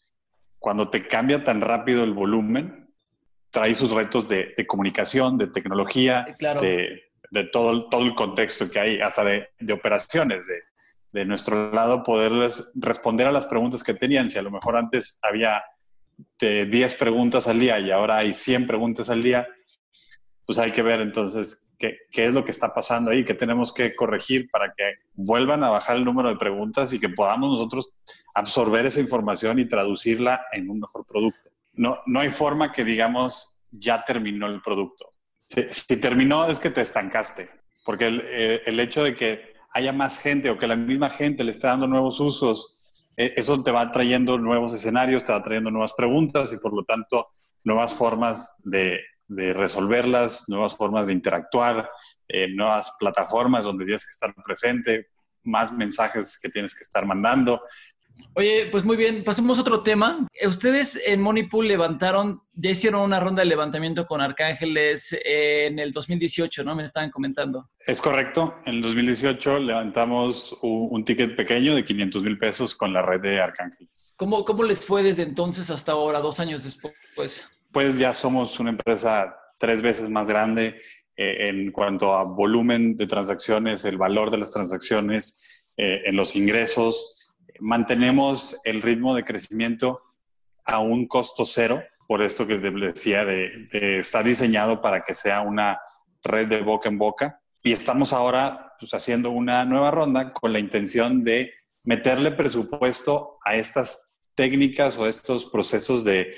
cuando 0.60 0.90
te 0.90 1.08
cambia 1.08 1.42
tan 1.46 1.62
rápido 1.62 2.04
el 2.04 2.12
volumen, 2.12 2.94
trae 3.50 3.74
sus 3.76 3.92
retos 3.92 4.28
de, 4.28 4.54
de 4.58 4.68
comunicación, 4.68 5.38
de 5.38 5.48
tecnología, 5.48 6.26
de, 6.38 7.02
de, 7.32 7.44
todo, 7.46 7.88
todo 7.88 8.04
el 8.04 8.14
contexto 8.14 8.70
que 8.70 8.78
hay, 8.78 9.00
hasta 9.00 9.24
de, 9.24 9.48
de 9.58 9.72
operaciones, 9.72 10.48
de, 10.48 10.56
de 11.14 11.26
nuestro 11.26 11.72
lado 11.72 12.04
poderles 12.04 12.72
responder 12.76 13.28
a 13.28 13.32
las 13.32 13.46
preguntas 13.46 13.84
que 13.84 13.94
tenían. 13.94 14.30
Si 14.30 14.38
a 14.38 14.42
lo 14.42 14.52
mejor 14.52 14.78
antes 14.78 15.20
había 15.22 15.64
de 16.40 16.66
10 16.66 16.96
preguntas 16.96 17.48
al 17.48 17.60
día 17.60 17.80
y 17.80 17.92
ahora 17.92 18.18
hay 18.18 18.34
100 18.34 18.68
preguntas 18.68 19.10
al 19.10 19.22
día, 19.22 19.48
pues 20.46 20.60
hay 20.60 20.72
que 20.72 20.82
ver 20.82 21.02
entonces 21.02 21.70
qué, 21.78 21.98
qué, 22.12 22.26
es 22.26 22.34
lo 22.34 22.46
que 22.46 22.52
está 22.52 22.74
pasando 22.74 23.12
ahí, 23.12 23.26
qué 23.26 23.34
tenemos 23.34 23.74
que 23.74 23.96
corregir 23.96 24.50
para 24.52 24.74
que 24.74 24.84
vuelvan 25.14 25.64
a 25.64 25.70
bajar 25.70 25.98
el 25.98 26.06
número 26.06 26.30
de 26.30 26.36
preguntas 26.36 26.94
y 26.94 27.00
que 27.00 27.10
podamos 27.10 27.52
nosotros 27.52 27.92
absorber 28.34 28.86
esa 28.86 29.02
información 29.02 29.60
y 29.60 29.68
traducirla 29.68 30.46
en 30.52 30.70
un 30.70 30.80
mejor 30.80 31.06
producto. 31.06 31.50
No, 31.74 32.00
no 32.06 32.20
hay 32.20 32.30
forma 32.30 32.72
que 32.72 32.84
digamos 32.84 33.64
ya 33.72 34.04
terminó 34.04 34.48
el 34.48 34.62
producto. 34.62 35.14
Si, 35.46 35.64
si 35.64 35.98
terminó 35.98 36.46
es 36.48 36.60
que 36.60 36.70
te 36.70 36.82
estancaste, 36.82 37.50
porque 37.86 38.06
el, 38.06 38.22
eh, 38.26 38.62
el 38.66 38.80
hecho 38.80 39.04
de 39.04 39.16
que 39.16 39.51
haya 39.74 39.94
más 39.94 40.20
gente 40.20 40.50
o 40.50 40.58
que 40.58 40.68
la 40.68 40.76
misma 40.76 41.10
gente 41.10 41.44
le 41.44 41.52
esté 41.52 41.68
dando 41.68 41.88
nuevos 41.88 42.20
usos, 42.20 42.80
e, 43.16 43.34
eso 43.36 43.62
te 43.64 43.72
va 43.72 43.92
trayendo 43.92 44.38
nuevos 44.38 44.74
escenarios, 44.74 45.24
te 45.24 45.32
va 45.32 45.44
trayendo 45.44 45.72
nuevas 45.72 45.94
preguntas 45.94 46.54
y 46.54 46.58
por 46.58 46.74
lo 46.74 46.84
tanto 46.84 47.30
nuevas 47.64 47.94
formas 47.94 48.58
de, 48.64 49.00
resolverlas, 49.28 50.50
nuevas 50.50 50.76
formas 50.76 51.08
de 51.08 51.14
interactuar, 51.14 51.90
eh, 52.28 52.50
nuevas 52.50 52.94
plataformas 53.00 53.64
donde 53.64 53.86
tienes 53.86 54.06
que 54.06 54.12
estar 54.12 54.34
presente, 54.44 55.08
más 55.44 55.72
mensajes 55.72 56.38
que 56.38 56.50
tienes 56.50 56.76
que 56.76 56.84
estar 56.84 57.06
mandando. 57.06 57.62
Oye, 58.34 58.68
pues 58.72 58.84
muy 58.84 58.98
bien, 58.98 59.24
pasemos 59.24 59.58
a 59.58 59.62
otro 59.62 59.84
tema. 59.84 60.28
Ustedes 60.46 61.02
en 61.06 61.22
Moneypool 61.22 61.68
levantaron, 61.68 62.42
ya 62.54 62.72
hicieron 62.72 63.02
una 63.02 63.20
ronda 63.20 63.42
de 63.42 63.50
levantamiento 63.50 64.06
con 64.06 64.22
Arcángeles 64.22 65.18
en 65.26 65.80
el 65.80 65.92
2018, 65.92 66.64
¿no? 66.64 66.76
Me 66.76 66.84
estaban 66.84 67.12
comentando. 67.12 67.70
Es 67.86 68.02
correcto, 68.02 68.56
en 68.66 68.76
el 68.76 68.82
2018 68.82 69.60
levantamos 69.60 70.58
un, 70.62 71.04
ticket 71.04 71.36
pequeño 71.36 71.76
de 71.76 71.84
500 71.84 72.24
mil 72.24 72.38
pesos 72.38 72.76
con 72.76 72.94
la 72.94 73.02
red 73.02 73.22
de 73.22 73.42
Arcángeles. 73.42 74.14
¿Cómo, 74.18 74.46
¿Cómo 74.46 74.64
les 74.64 74.86
fue 74.86 75.04
desde 75.04 75.24
entonces 75.24 75.70
hasta 75.70 75.94
ahora, 75.94 76.20
dos 76.20 76.40
años 76.40 76.64
después? 76.64 76.94
Pues 77.72 77.98
ya 77.98 78.14
somos 78.14 78.60
una 78.60 78.70
empresa 78.70 79.36
tres 79.58 79.82
veces 79.82 80.10
más 80.10 80.28
grande 80.28 80.78
eh, 81.18 81.50
en 81.50 81.72
cuanto 81.72 82.14
a 82.16 82.24
volumen 82.24 82.96
de 82.96 83.08
transacciones, 83.08 83.86
el 83.86 83.98
valor 83.98 84.32
de 84.32 84.38
las 84.38 84.52
transacciones, 84.52 85.64
eh, 85.78 86.02
en 86.06 86.16
los 86.16 86.36
ingresos 86.36 87.21
mantenemos 87.62 88.60
el 88.66 88.82
ritmo 88.82 89.16
de 89.16 89.24
crecimiento 89.24 90.02
a 90.66 90.80
un 90.80 91.08
costo 91.08 91.46
cero, 91.46 91.82
por 92.08 92.22
esto 92.22 92.46
que 92.46 92.58
decía, 92.58 93.24
de, 93.24 93.70
está 94.00 94.24
diseñado 94.24 94.82
para 94.82 95.04
que 95.04 95.16
sea 95.16 95.42
una 95.42 95.80
red 96.24 96.48
de 96.48 96.62
boca 96.62 96.90
en 96.90 96.98
boca. 96.98 97.40
Y 97.64 97.72
estamos 97.72 98.12
ahora 98.12 98.74
pues, 98.80 98.94
haciendo 98.94 99.30
una 99.30 99.64
nueva 99.64 99.92
ronda 99.92 100.34
con 100.34 100.52
la 100.52 100.60
intención 100.60 101.24
de 101.24 101.54
meterle 101.84 102.32
presupuesto 102.32 103.38
a 103.46 103.56
estas 103.56 104.16
técnicas 104.36 104.98
o 104.98 105.08
estos 105.08 105.46
procesos 105.46 106.04
de, 106.04 106.34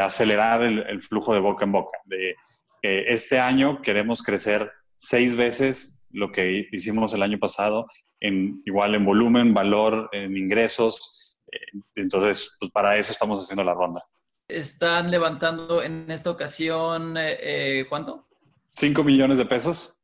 acelerar 0.00 0.62
el, 0.62 1.00
flujo 1.00 1.32
de 1.32 1.40
boca 1.40 1.64
en 1.64 1.72
boca. 1.72 1.96
De, 2.04 2.34
este 2.82 3.38
año 3.38 3.82
queremos 3.82 4.22
crecer 4.22 4.70
seis 4.96 5.36
veces 5.36 6.08
lo 6.10 6.32
que 6.32 6.66
hicimos 6.72 7.14
el 7.14 7.22
año 7.22 7.38
pasado, 7.38 7.86
en, 8.20 8.62
igual 8.64 8.94
en 8.94 9.04
volumen, 9.04 9.54
valor, 9.54 10.08
en 10.12 10.36
ingresos. 10.36 11.38
Eh, 11.50 11.80
entonces, 11.96 12.56
pues 12.60 12.70
para 12.70 12.96
eso 12.96 13.12
estamos 13.12 13.42
haciendo 13.42 13.64
la 13.64 13.74
ronda. 13.74 14.02
Están 14.48 15.10
levantando 15.10 15.82
en 15.82 16.10
esta 16.10 16.30
ocasión, 16.30 17.16
eh, 17.16 17.38
eh, 17.40 17.86
¿cuánto? 17.88 18.28
5 18.66 19.02
millones 19.02 19.38
de 19.38 19.46
pesos. 19.46 19.96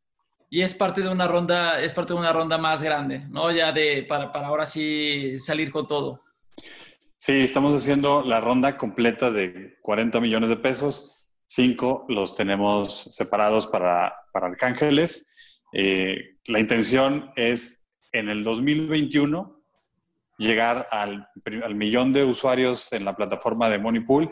Y 0.48 0.62
es 0.62 0.74
parte 0.74 1.02
de 1.02 1.08
una 1.08 1.26
ronda, 1.26 1.80
es 1.80 1.92
parte 1.92 2.14
de 2.14 2.20
una 2.20 2.32
ronda 2.32 2.56
más 2.56 2.82
grande, 2.82 3.26
¿no? 3.28 3.50
Ya 3.50 3.72
de, 3.72 4.04
para, 4.08 4.32
para 4.32 4.46
ahora 4.46 4.64
sí 4.64 5.38
salir 5.38 5.72
con 5.72 5.86
todo. 5.86 6.22
Sí, 7.18 7.40
estamos 7.40 7.72
haciendo 7.72 8.22
la 8.22 8.40
ronda 8.40 8.76
completa 8.76 9.30
de 9.30 9.78
40 9.82 10.20
millones 10.20 10.50
de 10.50 10.56
pesos. 10.56 11.28
Cinco 11.46 12.04
los 12.08 12.36
tenemos 12.36 13.08
separados 13.10 13.66
para, 13.66 14.14
para 14.32 14.48
Arcángeles. 14.48 15.26
Eh, 15.72 16.36
la 16.46 16.60
intención 16.60 17.30
es 17.36 17.85
en 18.12 18.28
el 18.28 18.44
2021 18.44 19.62
llegar 20.38 20.86
al, 20.90 21.28
al, 21.62 21.74
millón 21.74 22.12
de 22.12 22.24
usuarios 22.24 22.92
en 22.92 23.04
la 23.04 23.16
plataforma 23.16 23.70
de 23.70 23.78
Moneypool, 23.78 24.30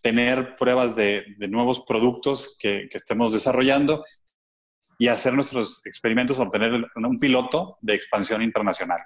tener 0.00 0.56
pruebas 0.56 0.94
de, 0.94 1.24
de 1.38 1.48
nuevos 1.48 1.82
productos 1.82 2.56
que, 2.60 2.88
que, 2.90 2.96
estemos 2.96 3.32
desarrollando 3.32 4.04
y 4.98 5.08
hacer 5.08 5.34
nuestros 5.34 5.84
experimentos, 5.86 6.38
obtener 6.38 6.86
un 6.94 7.18
piloto 7.18 7.78
de 7.80 7.94
expansión 7.94 8.42
internacional 8.42 9.00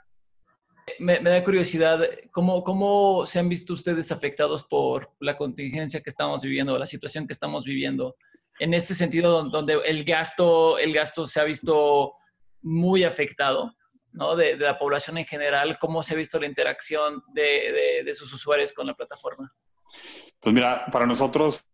me, 0.99 1.21
da 1.21 1.45
curiosidad, 1.45 2.01
¿cómo, 2.31 2.63
¿cómo 2.63 3.27
se 3.27 3.39
han 3.39 3.49
visto 3.49 3.75
ustedes 3.75 4.13
afectados 4.13 4.63
por 4.65 5.11
la 5.21 5.37
contingencia 5.37 6.01
que 6.01 6.11
estamos 6.11 6.43
viviendo, 6.43 6.79
la 6.79 6.87
situación 6.87 7.27
que 7.27 7.33
estamos 7.33 7.65
viviendo? 7.65 8.17
En 8.59 8.73
este 8.73 8.95
sentido, 8.95 9.45
donde 9.45 9.79
el 9.85 10.05
gasto, 10.05 10.79
el 10.79 10.93
gasto 10.93 11.27
se 11.27 11.41
ha 11.41 11.45
visto 11.45 12.15
muy 12.63 13.05
afectado, 13.05 13.75
¿no? 14.17 14.35
De, 14.35 14.57
la 14.57 14.79
población 14.79 15.19
en 15.19 15.27
general, 15.27 15.79
¿cómo 15.79 16.03
se 16.03 16.15
ha 16.15 16.17
visto 16.17 16.41
la 16.41 16.47
interacción 16.47 17.23
de, 17.29 18.03
de, 18.05 18.15
sus 18.15 18.33
usuarios 18.33 18.73
con 18.73 18.87
la 18.87 18.95
plataforma? 18.95 19.53
Pues 20.41 20.55
mira, 20.55 20.87
para 20.91 21.07
nosotros, 21.07 21.65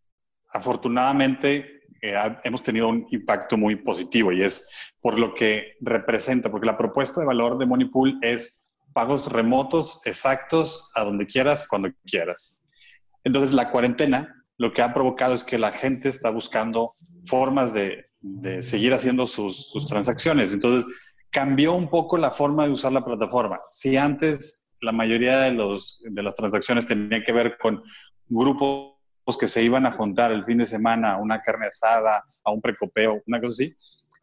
afortunadamente, 0.51 1.83
eh, 2.03 2.15
hemos 2.45 2.63
tenido 2.63 2.89
un 2.89 3.07
impacto 3.11 3.57
muy 3.57 3.77
positivo 3.77 4.33
y 4.33 4.43
es 4.43 4.69
por 5.01 5.19
lo 5.19 5.35
que 5.35 5.77
representa, 5.81 6.51
porque 6.51 6.67
la 6.67 6.77
propuesta 6.77 7.21
de 7.21 7.27
valor 7.27 7.59
de 7.59 7.67
Moneypool 7.67 8.19
es 8.23 8.63
pagos 8.93 9.33
remotos 9.33 10.01
exactos 10.05 10.91
a 10.95 11.05
donde 11.05 11.27
quieras, 11.27 11.67
cuando 11.67 11.91
quieras. 12.05 12.59
Entonces, 13.25 13.53
la 13.53 13.71
cuarentena 13.71 14.45
lo 14.59 14.73
que 14.73 14.83
ha 14.83 14.93
provocado 14.93 15.35
es 15.35 15.45
que 15.45 15.59
la 15.59 15.73
gente 15.73 16.09
está 16.09 16.31
buscando 16.31 16.97
formas 17.25 17.73
de, 17.73 18.07
seguir 18.61 18.95
haciendo 18.95 19.27
sus, 19.27 19.71
sus, 19.71 19.87
transacciones. 19.87 20.53
Entonces, 20.53 20.85
cambió 21.33 21.73
un 21.73 21.89
poco 21.89 22.19
la 22.19 22.31
forma 22.31 22.67
de 22.67 22.73
usar 22.73 22.93
la 22.93 23.05
plataforma. 23.05 23.61
Si 23.69 23.97
antes 23.97 24.73
la 24.81 24.93
mayoría 24.93 25.39
de, 25.41 25.53
los, 25.53 26.01
de 26.05 26.23
las 26.23 26.35
transacciones 26.35 26.87
tenían 26.87 27.23
que 27.23 27.33
ver 27.33 27.57
con 27.59 27.83
grupos 28.29 28.93
que 29.41 29.49
se 29.49 29.63
iban 29.63 29.87
a 29.87 29.93
juntar 29.93 30.31
el 30.31 30.45
fin 30.45 30.59
de 30.59 30.67
semana 30.67 31.15
a 31.15 31.19
una 31.19 31.41
carne 31.41 31.67
asada, 31.67 32.23
a 32.45 32.53
un 32.53 32.61
precopeo, 32.61 33.23
una 33.27 33.41
cosa 33.41 33.51
así, 33.51 33.77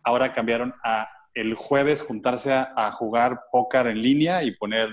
ahora 0.03 0.31
cambiaron 0.31 0.73
a 0.83 1.07
el 1.33 1.55
jueves 1.55 2.01
juntarse 2.01 2.51
a, 2.53 2.91
jugar 2.91 3.39
póker 3.51 3.87
en 3.87 4.01
línea 4.01 4.43
y 4.43 4.55
poner 4.55 4.89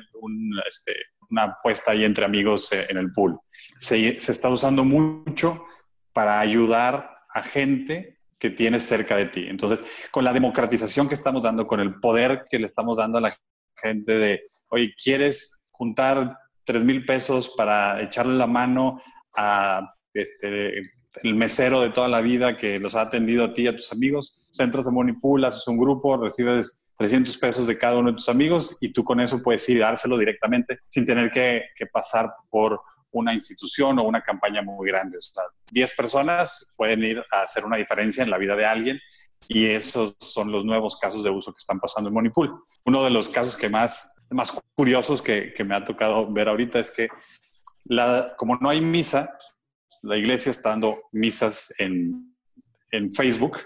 este, 0.69 0.95
una 1.31 1.45
apuesta 1.45 1.91
ahí 1.91 2.05
entre 2.05 2.25
amigos 2.25 2.73
eh, 2.73 2.87
en 2.89 2.99
el 2.99 3.13
pool. 3.13 3.39
Se, 3.75 4.09
está 4.09 4.49
usando 4.49 4.85
mucho 4.85 5.65
para 6.13 6.41
ayudar 6.41 7.19
a 7.31 7.43
gente 7.43 8.16
que 8.39 8.51
tienes 8.51 8.85
cerca 8.85 9.17
de 9.17 9.27
ti. 9.27 9.47
Entonces, 9.49 9.85
con 10.11 10.25
la 10.25 10.33
democratización 10.33 11.09
que 11.09 11.15
estamos 11.15 11.43
dando, 11.43 11.67
con 11.67 11.81
el 11.81 11.99
poder 12.01 12.45
que 12.51 12.59
le 12.59 12.67
estamos 12.67 12.99
dando 12.99 13.19
a 13.19 13.23
la 13.23 13.37
gente 13.75 14.19
de, 14.19 14.43
oye, 14.69 14.95
¿quieres 15.03 15.71
juntar 15.73 16.37
3 16.65 16.85
mil 16.85 17.05
pesos 17.05 17.55
para 17.57 18.03
echarle 18.03 18.35
la 18.35 18.47
mano 18.47 19.01
a 19.37 19.95
este, 20.13 20.79
el 21.23 21.35
mesero 21.35 21.81
de 21.81 21.91
toda 21.91 22.09
la 22.09 22.21
vida 22.21 22.57
que 22.57 22.79
los 22.79 22.95
ha 22.95 23.03
atendido 23.03 23.45
a 23.45 23.55
ti 23.55 23.63
y 23.63 23.67
a 23.69 23.77
tus 23.77 23.93
amigos. 23.93 24.49
Entras 24.59 24.87
a 24.87 24.91
Moneypool, 24.91 25.45
haces 25.45 25.67
un 25.69 25.79
grupo, 25.79 26.17
recibes 26.17 26.81
300 26.97 27.37
pesos 27.39 27.67
de 27.67 27.79
cada 27.79 27.99
uno 27.99 28.11
de 28.11 28.17
tus 28.17 28.29
amigos 28.29 28.77
y 28.81 28.93
tú 28.93 29.05
con 29.05 29.21
eso 29.21 29.43
puedes 29.43 29.69
ir 29.69 29.81
dárselo 29.81 30.17
directamente 30.19 30.81
sin 30.89 31.05
tener 31.05 31.31
que, 31.31 31.63
pasar 31.93 32.31
por 32.51 32.81
una 33.19 33.35
institución 33.35 33.99
o 33.99 34.05
una 34.05 34.23
campaña 34.23 34.63
muy 34.63 34.89
grande. 34.89 35.19
O 35.19 35.21
sea, 35.21 35.45
10 35.71 35.95
personas 35.95 36.73
pueden 36.77 37.05
ir 37.05 37.25
a 37.33 37.43
hacer 37.43 37.65
una 37.65 37.77
diferencia 37.77 38.23
en 38.23 38.31
la 38.31 38.39
vida 38.39 38.57
de 38.57 38.67
alguien 38.67 39.01
y 39.49 39.67
esos 39.67 40.17
son 40.19 40.51
los 40.51 40.65
nuevos 40.65 40.99
casos 40.99 41.23
de 41.23 41.31
uso 41.31 41.53
que 41.53 41.59
están 41.59 41.79
pasando 41.79 42.09
en 42.09 42.15
Moneypool. 42.15 42.55
Uno 42.85 43.05
de 43.05 43.11
los 43.11 43.29
casos 43.29 43.57
que 43.57 43.69
más, 43.69 44.21
más 44.31 44.53
curiosos 44.75 45.23
que, 45.23 45.53
que 45.55 45.65
me 45.65 45.75
ha 45.75 45.85
tocado 45.85 46.33
ver 46.33 46.49
ahorita 46.49 46.79
es 46.79 46.91
que 46.91 47.09
la, 47.85 48.35
como 48.37 48.57
no 48.57 48.69
hay 48.69 48.81
misa, 48.81 49.37
la 50.03 50.17
iglesia 50.17 50.51
está 50.51 50.71
dando 50.71 51.03
misas 51.13 51.75
en, 51.79 52.33
Facebook 53.15 53.59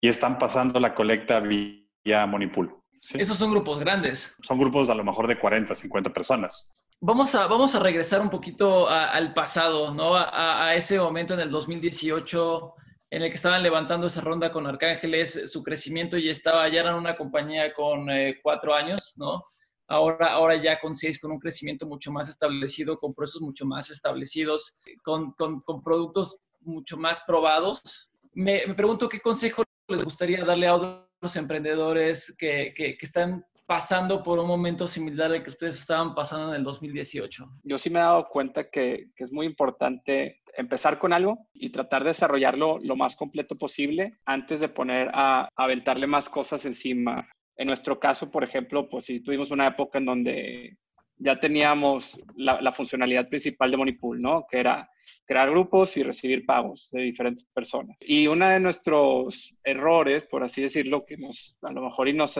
y 0.00 0.08
están 0.08 0.38
pasando 0.38 0.80
la 0.80 0.92
colecta 0.92 1.38
vía 1.38 2.26
Monipool. 2.26 2.74
Esos 3.14 3.36
son 3.36 3.52
grupos 3.52 3.78
grandes. 3.78 4.34
Son 4.42 4.58
grupos 4.58 4.90
a 4.90 4.94
lo 4.96 5.04
mejor 5.04 5.28
de 5.28 5.38
40, 5.38 5.72
50 5.72 6.12
personas. 6.12 6.72
Vamos 7.04 7.34
a, 7.34 7.48
vamos 7.48 7.74
a 7.74 7.80
regresar 7.80 8.20
un 8.20 8.30
poquito 8.30 8.88
al 8.88 9.34
pasado, 9.34 9.92
¿no? 9.92 10.12
A, 10.14 10.72
ese 10.76 11.00
momento 11.00 11.34
en 11.34 11.40
el 11.40 11.50
2018 11.50 12.74
en 13.10 13.22
el 13.22 13.28
que 13.28 13.34
estaban 13.34 13.60
levantando 13.60 14.06
esa 14.06 14.20
ronda 14.20 14.52
con 14.52 14.68
Arcángeles, 14.68 15.50
su 15.50 15.64
crecimiento 15.64 16.16
y 16.16 16.28
estaba, 16.28 16.68
ya 16.68 16.80
eran 16.80 16.94
una 16.94 17.16
compañía 17.16 17.74
con 17.74 18.08
eh, 18.08 18.38
cuatro 18.40 18.72
años, 18.72 19.14
¿no? 19.16 19.44
ahora, 19.88 20.32
ahora 20.32 20.54
ya 20.54 20.78
con 20.78 20.94
seis, 20.94 21.20
con 21.20 21.32
un 21.32 21.40
crecimiento 21.40 21.86
mucho 21.86 22.12
más 22.12 22.28
establecido, 22.28 22.96
con 22.98 23.14
procesos 23.14 23.42
mucho 23.42 23.66
más 23.66 23.90
establecidos, 23.90 24.78
con, 25.02 25.32
con, 25.32 25.82
productos 25.82 26.38
mucho 26.60 26.96
más 26.96 27.20
probados. 27.26 28.10
Me, 28.32 28.64
me, 28.66 28.74
pregunto 28.74 29.08
qué 29.08 29.20
consejo 29.20 29.64
les 29.88 30.04
gustaría 30.04 30.44
darle 30.44 30.68
a 30.68 30.76
otros 30.76 31.36
emprendedores 31.36 32.34
que, 32.38 32.72
que, 32.76 32.96
están 33.00 33.44
pasando 33.66 34.22
por 34.22 34.38
un 34.38 34.46
momento 34.46 34.86
similar 34.86 35.32
al 35.32 35.42
que 35.42 35.50
ustedes 35.50 35.78
estaban 35.78 36.14
pasando 36.14 36.50
en 36.50 36.56
el 36.56 36.64
2018? 36.64 37.50
Yo 37.62 37.78
sí 37.78 37.90
me 37.90 37.98
he 37.98 38.02
dado 38.02 38.28
cuenta 38.28 38.70
que, 38.70 39.10
es 39.16 39.32
muy 39.32 39.46
importante 39.46 40.42
empezar 40.56 40.98
con 40.98 41.12
algo 41.12 41.48
y 41.54 41.70
tratar 41.70 42.02
de 42.02 42.10
desarrollarlo 42.10 42.78
lo 42.82 42.96
más 42.96 43.16
completo 43.16 43.56
posible 43.56 44.18
antes 44.24 44.60
de 44.60 44.68
poner 44.68 45.10
a, 45.14 45.42
a 45.42 45.48
aventarle 45.56 46.06
más 46.06 46.28
cosas 46.28 46.64
encima. 46.66 47.28
En 47.56 47.66
nuestro 47.68 48.00
caso, 48.00 48.30
por 48.30 48.44
ejemplo, 48.44 48.88
pues 48.88 49.04
si 49.04 49.20
tuvimos 49.20 49.50
una 49.50 49.68
época 49.68 49.98
en 49.98 50.06
donde 50.06 50.76
ya 51.22 51.38
teníamos 51.38 52.20
la, 52.36 52.72
funcionalidad 52.72 53.28
principal 53.28 53.70
de 53.70 53.76
Monipool, 53.76 54.20
¿no? 54.20 54.44
Que 54.50 54.58
era 54.58 54.88
crear 55.24 55.48
grupos 55.50 55.96
y 55.96 56.02
recibir 56.02 56.44
pagos 56.44 56.88
de 56.92 57.02
diferentes 57.02 57.46
personas. 57.54 57.96
Y 58.00 58.26
uno 58.26 58.48
de 58.48 58.58
nuestros 58.58 59.54
errores, 59.62 60.24
por 60.24 60.42
así 60.42 60.62
decirlo, 60.62 61.04
que 61.06 61.16
nos, 61.16 61.56
a 61.62 61.72
lo 61.72 61.82
mejor 61.82 62.08
y 62.08 62.12
nos, 62.12 62.36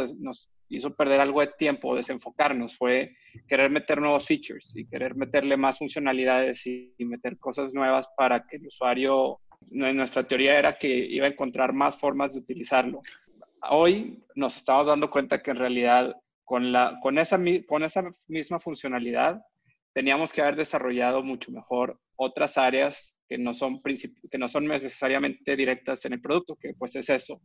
hizo 0.69 0.95
perder 0.95 1.21
algo 1.21 1.41
de 1.41 1.51
tiempo, 1.59 1.95
desenfocarnos, 1.95 2.77
fue 2.77 3.15
querer 3.47 3.71
meter 3.71 4.01
nuevos 4.01 4.27
features 4.27 4.75
y 4.75 4.87
querer 4.87 5.15
meterle 5.15 5.57
más 5.57 5.79
funcionalidades 5.79 6.67
y, 6.67 6.93
y 6.99 7.05
meter 7.05 7.39
cosas 7.39 7.73
nuevas 7.73 8.09
para 8.17 8.47
que 8.47 8.57
el 8.57 8.67
usuario, 8.67 9.41
nuestra 9.71 10.25
teoría 10.25 10.59
era 10.59 10.77
que 10.77 10.89
iba 10.89 11.27
a 11.27 11.31
encontrar 11.31 11.73
más 11.73 11.99
formas 11.99 12.35
de 12.35 12.41
utilizarlo 12.41 13.01
hoy 13.71 14.23
nos 14.35 14.57
estamos 14.57 14.87
dando 14.87 15.11
cuenta 15.11 15.43
que 15.43 15.51
en 15.51 15.57
realidad 15.57 16.17
con, 16.45 16.73
la, 16.73 16.99
con, 17.03 17.19
esa, 17.19 17.41
con 17.67 17.83
esa 17.83 18.05
misma 18.29 18.61
funcionalidad 18.61 19.41
teníamos 19.93 20.33
que 20.33 20.41
haber 20.41 20.57
desarrollado 20.57 21.23
mucho 21.23 21.53
mejor 21.53 22.01
otras 22.17 22.57
áreas 22.57 23.17
que 23.29 23.37
no 23.39 23.53
son 23.53 23.81
que 23.83 24.39
no 24.39 24.49
son 24.49 24.67
necesariamente 24.67 25.57
directas 25.57 26.05
en 26.05 26.15
el 26.15 26.21
producto, 26.21 26.57
que 26.57 26.75
pues 26.75 26.97
es 26.97 27.09
eso. 27.11 27.43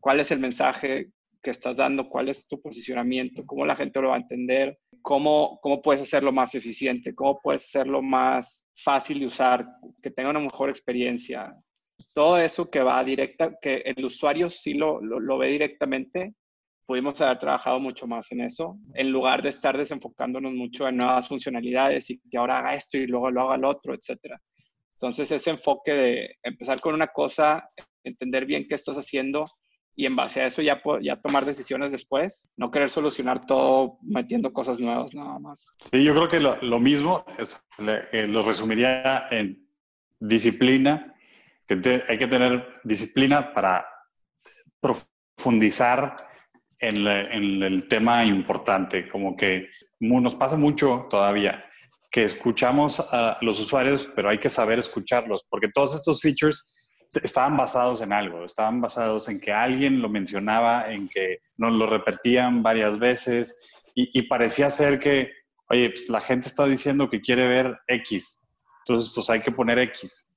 ¿Cuál 0.00 0.20
es 0.20 0.30
el 0.30 0.40
mensaje 0.40 1.10
que 1.42 1.50
estás 1.50 1.76
dando? 1.76 2.08
¿Cuál 2.08 2.28
es 2.28 2.46
tu 2.48 2.60
posicionamiento? 2.60 3.44
¿Cómo 3.46 3.64
la 3.64 3.76
gente 3.76 4.00
lo 4.00 4.08
va 4.08 4.16
a 4.16 4.20
entender? 4.20 4.78
¿Cómo, 5.00 5.58
cómo 5.62 5.80
puedes 5.80 6.02
hacerlo 6.02 6.32
más 6.32 6.54
eficiente? 6.54 7.14
¿Cómo 7.14 7.40
puedes 7.40 7.64
hacerlo 7.64 8.02
más 8.02 8.68
fácil 8.74 9.20
de 9.20 9.26
usar? 9.26 9.66
Que 10.02 10.10
tenga 10.10 10.30
una 10.30 10.40
mejor 10.40 10.68
experiencia 10.68 11.54
todo 12.12 12.38
eso 12.38 12.70
que 12.70 12.80
va 12.80 13.02
directa, 13.04 13.58
que 13.60 13.76
el 13.84 14.04
usuario 14.04 14.50
sí 14.50 14.74
lo, 14.74 15.00
lo, 15.00 15.38
ve 15.38 15.48
directamente 15.48 16.34
pudimos 16.86 17.20
haber 17.20 17.38
trabajado 17.38 17.80
mucho 17.80 18.06
más 18.06 18.30
en 18.32 18.40
eso, 18.42 18.78
en 18.94 19.10
lugar 19.10 19.42
de 19.42 19.48
estar 19.48 19.76
desenfocándonos 19.76 20.52
mucho 20.52 20.86
en 20.88 20.96
nuevas 20.96 21.28
funcionalidades 21.28 22.08
y 22.10 22.20
que 22.30 22.38
ahora 22.38 22.58
haga 22.58 22.74
esto 22.74 22.96
y 22.96 23.06
luego 23.06 23.30
lo 23.30 23.42
haga 23.42 23.56
el 23.56 23.64
otro, 23.64 23.94
etcétera. 23.94 24.40
Entonces, 24.94 25.30
ese 25.30 25.50
enfoque 25.50 25.92
de 25.92 26.36
empezar 26.42 26.80
con 26.80 26.94
una 26.94 27.08
cosa, 27.08 27.68
entender 28.02 28.46
bien 28.46 28.66
qué 28.68 28.76
estás 28.76 28.96
haciendo 28.96 29.50
y 29.94 30.06
en 30.06 30.14
base 30.14 30.40
a 30.40 30.46
eso 30.46 30.62
ya, 30.62 30.80
ya 31.02 31.20
tomar 31.20 31.44
decisiones 31.44 31.90
después, 31.90 32.50
no 32.56 32.70
querer 32.70 32.88
solucionar 32.88 33.44
todo 33.44 33.98
metiendo 34.02 34.52
cosas 34.52 34.78
nuevas 34.78 35.14
nada 35.14 35.38
más. 35.38 35.76
Sí, 35.90 36.04
yo 36.04 36.14
creo 36.14 36.28
que 36.28 36.40
lo, 36.40 36.80
mismo 36.80 37.24
eh, 38.12 38.26
lo 38.26 38.42
resumiría 38.42 39.26
en 39.30 39.66
disciplina, 40.20 41.14
que 41.66 42.02
hay 42.08 42.18
que 42.18 42.26
tener 42.26 42.80
disciplina 42.84 43.52
para 43.52 43.86
profundizar 44.80 46.26
en, 46.78 47.06
el 47.62 47.88
tema 47.88 48.24
importante, 48.24 49.08
como 49.08 49.36
que 49.36 49.68
nos 50.00 50.34
pasa 50.34 50.56
mucho 50.56 51.06
todavía 51.10 51.64
que 52.10 52.24
escuchamos 52.24 53.00
a 53.12 53.38
los 53.42 53.60
usuarios, 53.60 54.10
pero 54.14 54.30
hay 54.30 54.38
que 54.38 54.48
saber 54.48 54.78
escucharlos, 54.78 55.44
porque 55.50 55.68
todos 55.68 55.94
estos 55.94 56.20
features 56.20 56.64
estaban 57.22 57.56
basados 57.56 58.00
en 58.00 58.12
algo, 58.12 58.44
estaban 58.44 58.80
basados 58.80 59.28
en 59.28 59.40
que 59.40 59.52
alguien 59.52 60.00
lo 60.00 60.08
mencionaba, 60.08 60.92
en 60.92 61.08
que 61.08 61.40
nos 61.56 61.74
lo 61.74 61.86
repetían 61.86 62.62
varias 62.62 62.98
veces 62.98 63.60
y, 63.94 64.22
parecía 64.22 64.68
ser 64.68 64.98
que, 64.98 65.32
oye, 65.70 65.88
pues 65.88 66.10
la 66.10 66.20
gente 66.20 66.48
está 66.48 66.66
diciendo 66.66 67.08
que 67.08 67.20
quiere 67.20 67.48
ver 67.48 67.78
X, 67.88 68.42
entonces 68.80 69.12
pues 69.14 69.30
hay 69.30 69.40
que 69.40 69.52
poner 69.52 69.78
X. 69.78 70.32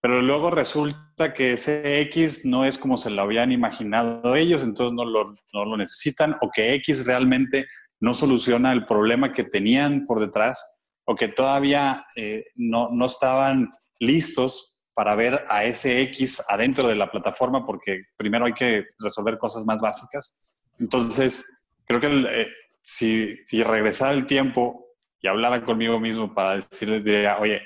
Pero 0.00 0.22
luego 0.22 0.50
resulta 0.50 1.34
que 1.34 1.52
ese 1.52 2.00
X 2.02 2.46
no 2.46 2.64
es 2.64 2.78
como 2.78 2.96
se 2.96 3.10
lo 3.10 3.22
habían 3.22 3.52
imaginado 3.52 4.34
ellos, 4.34 4.62
entonces 4.62 4.94
no 4.94 5.04
lo, 5.04 5.34
no 5.52 5.64
lo 5.64 5.76
necesitan, 5.76 6.34
o 6.40 6.50
que 6.50 6.74
X 6.74 7.06
realmente 7.06 7.66
no 8.00 8.14
soluciona 8.14 8.72
el 8.72 8.84
problema 8.84 9.32
que 9.32 9.44
tenían 9.44 10.06
por 10.06 10.18
detrás, 10.18 10.80
o 11.04 11.14
que 11.14 11.28
todavía 11.28 12.06
eh, 12.16 12.44
no, 12.56 12.88
no 12.90 13.04
estaban 13.04 13.70
listos 13.98 14.80
para 14.94 15.14
ver 15.14 15.44
a 15.48 15.64
ese 15.64 16.00
X 16.02 16.42
adentro 16.48 16.88
de 16.88 16.94
la 16.94 17.10
plataforma, 17.10 17.66
porque 17.66 18.04
primero 18.16 18.46
hay 18.46 18.54
que 18.54 18.86
resolver 18.98 19.38
cosas 19.38 19.66
más 19.66 19.80
básicas. 19.80 20.36
Entonces, 20.78 21.64
creo 21.84 22.00
que 22.00 22.06
eh, 22.06 22.48
si, 22.80 23.36
si 23.44 23.62
regresara 23.62 24.12
el 24.12 24.26
tiempo 24.26 24.86
y 25.20 25.28
hablara 25.28 25.64
conmigo 25.64 26.00
mismo 26.00 26.34
para 26.34 26.56
decirle, 26.56 27.28
oye, 27.38 27.62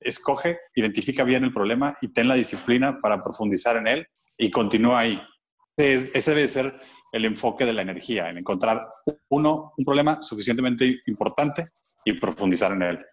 escoge, 0.00 0.58
identifica 0.74 1.24
bien 1.24 1.44
el 1.44 1.52
problema 1.52 1.94
y 2.00 2.08
ten 2.08 2.28
la 2.28 2.34
disciplina 2.34 2.98
para 3.00 3.22
profundizar 3.22 3.76
en 3.76 3.86
él 3.86 4.06
y 4.36 4.50
continúa 4.50 5.00
ahí. 5.00 5.20
Ese 5.76 6.34
debe 6.34 6.48
ser 6.48 6.80
el 7.12 7.24
enfoque 7.24 7.64
de 7.64 7.72
la 7.72 7.82
energía, 7.82 8.28
en 8.28 8.38
encontrar 8.38 8.86
uno, 9.28 9.72
un 9.76 9.84
problema 9.84 10.20
suficientemente 10.20 11.00
importante 11.06 11.68
y 12.04 12.14
profundizar 12.14 12.72
en 12.72 12.82
él. 12.82 13.06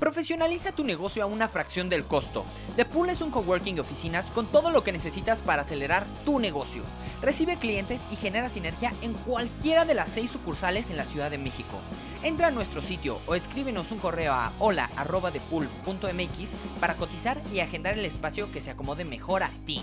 Profesionaliza 0.00 0.72
tu 0.72 0.82
negocio 0.82 1.22
a 1.22 1.26
una 1.26 1.46
fracción 1.46 1.90
del 1.90 2.04
costo. 2.04 2.46
The 2.74 2.86
Pool 2.86 3.10
es 3.10 3.20
un 3.20 3.30
coworking 3.30 3.74
de 3.74 3.82
oficinas 3.82 4.24
con 4.30 4.46
todo 4.46 4.70
lo 4.70 4.82
que 4.82 4.92
necesitas 4.92 5.40
para 5.42 5.60
acelerar 5.60 6.06
tu 6.24 6.38
negocio. 6.38 6.82
Recibe 7.20 7.56
clientes 7.56 8.00
y 8.10 8.16
genera 8.16 8.48
sinergia 8.48 8.94
en 9.02 9.12
cualquiera 9.12 9.84
de 9.84 9.92
las 9.92 10.08
seis 10.08 10.30
sucursales 10.30 10.88
en 10.88 10.96
la 10.96 11.04
Ciudad 11.04 11.30
de 11.30 11.36
México. 11.36 11.82
Entra 12.22 12.46
a 12.46 12.50
nuestro 12.50 12.80
sitio 12.80 13.20
o 13.26 13.34
escríbenos 13.34 13.92
un 13.92 13.98
correo 13.98 14.32
a 14.32 14.54
hola.depool.mx 14.58 16.54
para 16.80 16.94
cotizar 16.94 17.36
y 17.52 17.60
agendar 17.60 17.98
el 17.98 18.06
espacio 18.06 18.50
que 18.50 18.62
se 18.62 18.70
acomode 18.70 19.04
mejor 19.04 19.42
a 19.42 19.50
ti. 19.66 19.82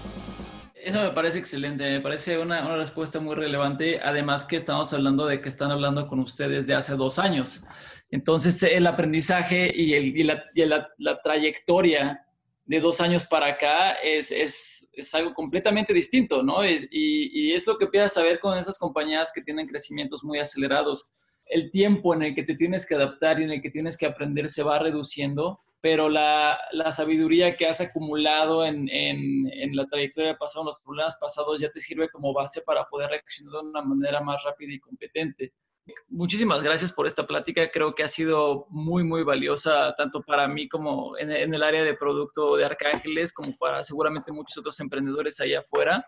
Eso 0.74 1.00
me 1.02 1.12
parece 1.12 1.38
excelente, 1.38 1.84
me 1.84 2.02
parece 2.02 2.40
una, 2.40 2.66
una, 2.66 2.78
respuesta 2.78 3.20
muy 3.20 3.36
relevante, 3.36 4.00
además 4.02 4.46
que 4.46 4.56
estamos 4.56 4.92
hablando 4.94 5.26
de 5.26 5.42
que 5.42 5.50
están 5.50 5.70
hablando 5.70 6.08
con 6.08 6.20
ustedes 6.20 6.66
de 6.66 6.74
hace 6.76 6.96
dos 6.96 7.20
años. 7.20 7.62
Entonces, 8.10 8.62
el 8.64 8.88
aprendizaje 8.88 9.72
y, 9.74 10.24
la, 10.24 11.22
trayectoria 11.24 12.26
de 12.66 12.80
dos 12.80 13.02
años 13.02 13.26
para 13.26 13.48
acá 13.48 13.94
es, 13.94 14.32
es, 14.32 14.90
es 14.94 15.14
algo 15.14 15.34
completamente 15.34 15.94
distinto, 15.94 16.42
¿no? 16.42 16.66
y, 16.66 16.88
y, 16.92 17.54
es 17.54 17.68
lo 17.68 17.78
que 17.78 17.86
empiezas 17.86 18.18
a 18.18 18.24
ver 18.24 18.40
con 18.40 18.58
esas 18.58 18.78
compañías 18.78 19.32
que 19.34 19.42
tienen 19.42 19.68
crecimientos 19.68 20.24
muy 20.24 20.40
acelerados. 20.40 21.10
El 21.48 21.72
tiempo 21.72 22.14
en 22.14 22.24
el 22.24 22.36
que 22.36 22.44
te 22.44 22.56
tienes 22.56 22.86
que 22.86 22.96
adaptar 22.96 23.40
y 23.40 23.44
en 23.44 23.52
el 23.52 23.62
que 23.62 23.72
tienes 23.72 23.98
que 23.98 24.06
aprender 24.06 24.50
se 24.50 24.64
va 24.64 24.80
reduciendo, 24.80 25.62
pero 25.82 26.10
la, 26.10 26.60
sabiduría 26.92 27.56
que 27.56 27.68
has 27.68 27.82
acumulado 27.82 28.66
en, 28.66 28.90
en 28.90 29.76
la 29.76 29.86
trayectoria 29.86 30.38
pasada, 30.38 30.64
en 30.64 30.68
los 30.68 30.78
problemas 30.78 31.18
pasados, 31.20 31.60
ya 31.60 31.70
te 31.70 31.80
sirve 31.80 32.10
como 32.10 32.34
base 32.34 32.62
para 32.62 32.86
poder 32.86 33.10
reaccionar 33.10 33.62
de 33.62 33.70
una 33.70 33.82
manera 33.82 34.22
más 34.22 34.44
rápida 34.44 34.74
y 34.74 34.80
competente. 34.80 35.54
Muchísimas 36.10 36.64
gracias 36.64 36.92
por 36.92 37.08
esta 37.08 37.26
plática. 37.26 37.70
Creo 37.72 37.96
que 37.96 38.04
ha 38.04 38.08
sido 38.08 38.66
muy, 38.70 39.04
muy 39.04 39.24
valiosa, 39.24 39.94
tanto 39.98 40.22
para 40.22 40.48
mí 40.48 40.68
como 40.68 41.18
en, 41.18 41.32
el 41.32 41.64
área 41.64 41.84
de 41.84 41.96
producto 41.96 42.56
de 42.56 42.66
Arcángeles, 42.66 43.34
como 43.34 43.56
para 43.58 43.84
seguramente 43.84 44.32
muchos 44.32 44.58
otros 44.58 44.80
emprendedores 44.80 45.40
allá 45.40 45.60
afuera. 45.60 46.06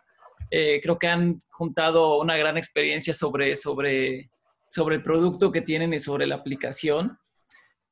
Eh, 0.51 0.79
creo 0.81 0.97
que 0.97 1.07
han 1.07 1.41
juntado 1.49 2.19
una 2.19 2.37
gran 2.37 2.57
experiencia 2.57 3.13
sobre, 3.13 3.55
sobre, 3.55 4.29
sobre 4.69 4.95
el 4.95 5.03
producto 5.03 5.51
que 5.51 5.61
tienen 5.61 5.93
y 5.93 5.99
sobre 5.99 6.27
la 6.27 6.35
aplicación. 6.35 7.17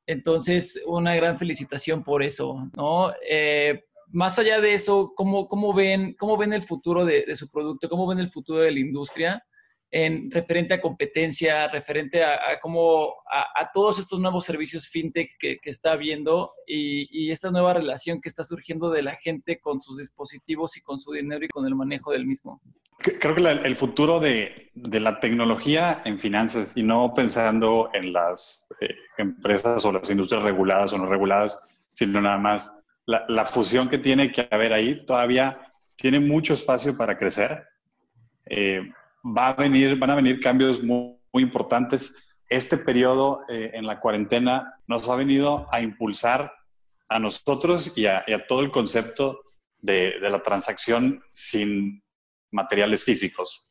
Entonces, 0.06 0.82
una 0.86 1.14
gran 1.14 1.38
felicitación 1.38 2.02
por 2.02 2.22
eso, 2.22 2.68
¿no? 2.74 3.12
Eh, 3.28 3.84
más 4.10 4.38
allá 4.38 4.60
de 4.60 4.74
eso, 4.74 5.12
¿cómo, 5.14 5.46
cómo, 5.48 5.74
ven, 5.74 6.14
cómo 6.18 6.36
ven 6.36 6.54
el 6.54 6.62
futuro 6.62 7.04
de, 7.04 7.24
de, 7.26 7.34
su 7.34 7.50
producto? 7.50 7.88
¿Cómo 7.88 8.06
ven 8.06 8.18
el 8.18 8.30
futuro 8.30 8.60
de 8.60 8.72
la 8.72 8.80
industria? 8.80 9.42
En 9.90 10.30
referente 10.30 10.74
a 10.74 10.80
competencia, 10.80 11.66
referente 11.68 12.22
a, 12.22 12.60
cómo 12.60 13.14
a, 13.30 13.70
todos 13.72 13.98
estos 13.98 14.20
nuevos 14.20 14.44
servicios 14.44 14.86
fintech 14.86 15.30
que, 15.38 15.58
está 15.62 15.92
habiendo 15.92 16.52
y, 16.66 17.30
esta 17.30 17.50
nueva 17.50 17.74
relación 17.74 18.20
que 18.20 18.28
está 18.28 18.44
surgiendo 18.44 18.90
de 18.90 19.02
la 19.02 19.16
gente 19.16 19.60
con 19.60 19.80
sus 19.80 19.98
dispositivos 19.98 20.76
y 20.76 20.82
con 20.82 20.98
su 20.98 21.12
dinero 21.12 21.44
y 21.44 21.48
con 21.48 21.66
el 21.66 21.74
manejo 21.74 22.12
del 22.12 22.26
mismo. 22.26 22.60
Creo 22.98 23.34
que 23.34 23.42
el 23.42 23.76
futuro 23.76 24.20
de, 24.20 24.70
la 24.74 25.20
tecnología 25.20 25.98
en 26.04 26.18
finanzas 26.18 26.76
y 26.76 26.82
no 26.82 27.14
pensando 27.14 27.90
en 27.94 28.12
las 28.12 28.66
eh, 28.80 28.94
empresas 29.16 29.84
o 29.84 29.92
las 29.92 30.10
industrias 30.10 30.42
reguladas 30.42 30.92
o 30.92 30.98
no 30.98 31.06
reguladas, 31.06 31.78
sino 31.90 32.20
nada 32.20 32.38
más 32.38 32.78
la, 33.06 33.24
la 33.28 33.44
fusión 33.44 33.88
que 33.88 33.98
tiene 33.98 34.32
que 34.32 34.48
haber 34.50 34.72
ahí 34.72 35.06
todavía 35.06 35.72
tiene 35.96 36.20
mucho 36.20 36.54
espacio 36.54 36.96
para 36.96 37.16
crecer. 37.16 37.64
Eh, 38.46 38.80
va 39.24 39.48
a 39.48 39.54
venir, 39.54 39.96
van 39.98 40.10
a 40.10 40.14
venir 40.14 40.40
cambios 40.40 40.82
muy, 40.82 41.16
importantes. 41.34 42.34
Este 42.48 42.78
periodo 42.78 43.38
eh, 43.48 43.70
en 43.74 43.86
la 43.86 44.00
cuarentena 44.00 44.74
nos 44.88 45.08
ha 45.08 45.14
venido 45.14 45.66
a 45.70 45.80
impulsar 45.80 46.52
a 47.08 47.18
nosotros 47.20 47.96
y 47.96 48.06
a, 48.06 48.24
todo 48.48 48.60
el 48.60 48.72
concepto 48.72 49.42
de, 49.78 50.16
la 50.20 50.42
transacción 50.42 51.22
sin 51.26 52.02
materiales 52.50 53.04
físicos. 53.04 53.68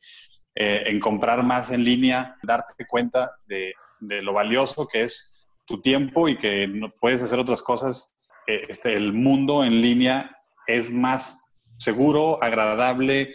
Eh, 0.54 0.84
en 0.86 0.98
comprar 0.98 1.42
más 1.42 1.70
en 1.70 1.84
línea, 1.84 2.36
darte 2.42 2.86
cuenta 2.86 3.32
de, 3.46 3.74
lo 4.00 4.32
valioso 4.32 4.86
que 4.86 5.02
es 5.02 5.46
tu 5.66 5.82
tiempo 5.82 6.28
y 6.28 6.38
que 6.38 6.66
no 6.68 6.90
puedes 6.90 7.20
hacer 7.20 7.38
otras 7.38 7.60
cosas. 7.60 8.14
este, 8.46 8.94
el 8.94 9.12
mundo 9.12 9.62
en 9.62 9.82
línea 9.82 10.34
es 10.66 10.90
más 10.90 11.58
seguro, 11.78 12.42
agradable, 12.42 13.34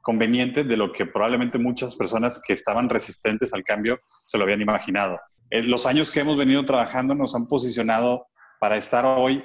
conveniente 0.00 0.64
de 0.64 0.76
lo 0.76 0.92
que 0.92 1.06
probablemente 1.06 1.58
muchas 1.58 1.96
personas 1.96 2.42
que 2.46 2.52
estaban 2.52 2.88
resistentes 2.88 3.52
al 3.54 3.64
cambio 3.64 4.00
se 4.24 4.38
lo 4.38 4.44
habían 4.44 4.60
imaginado. 4.60 5.18
En 5.50 5.70
los 5.70 5.86
años 5.86 6.10
que 6.10 6.20
hemos 6.20 6.36
venido 6.36 6.64
trabajando 6.64 7.14
nos 7.14 7.34
han 7.34 7.46
posicionado 7.46 8.26
para 8.60 8.76
estar 8.76 9.04
hoy 9.04 9.42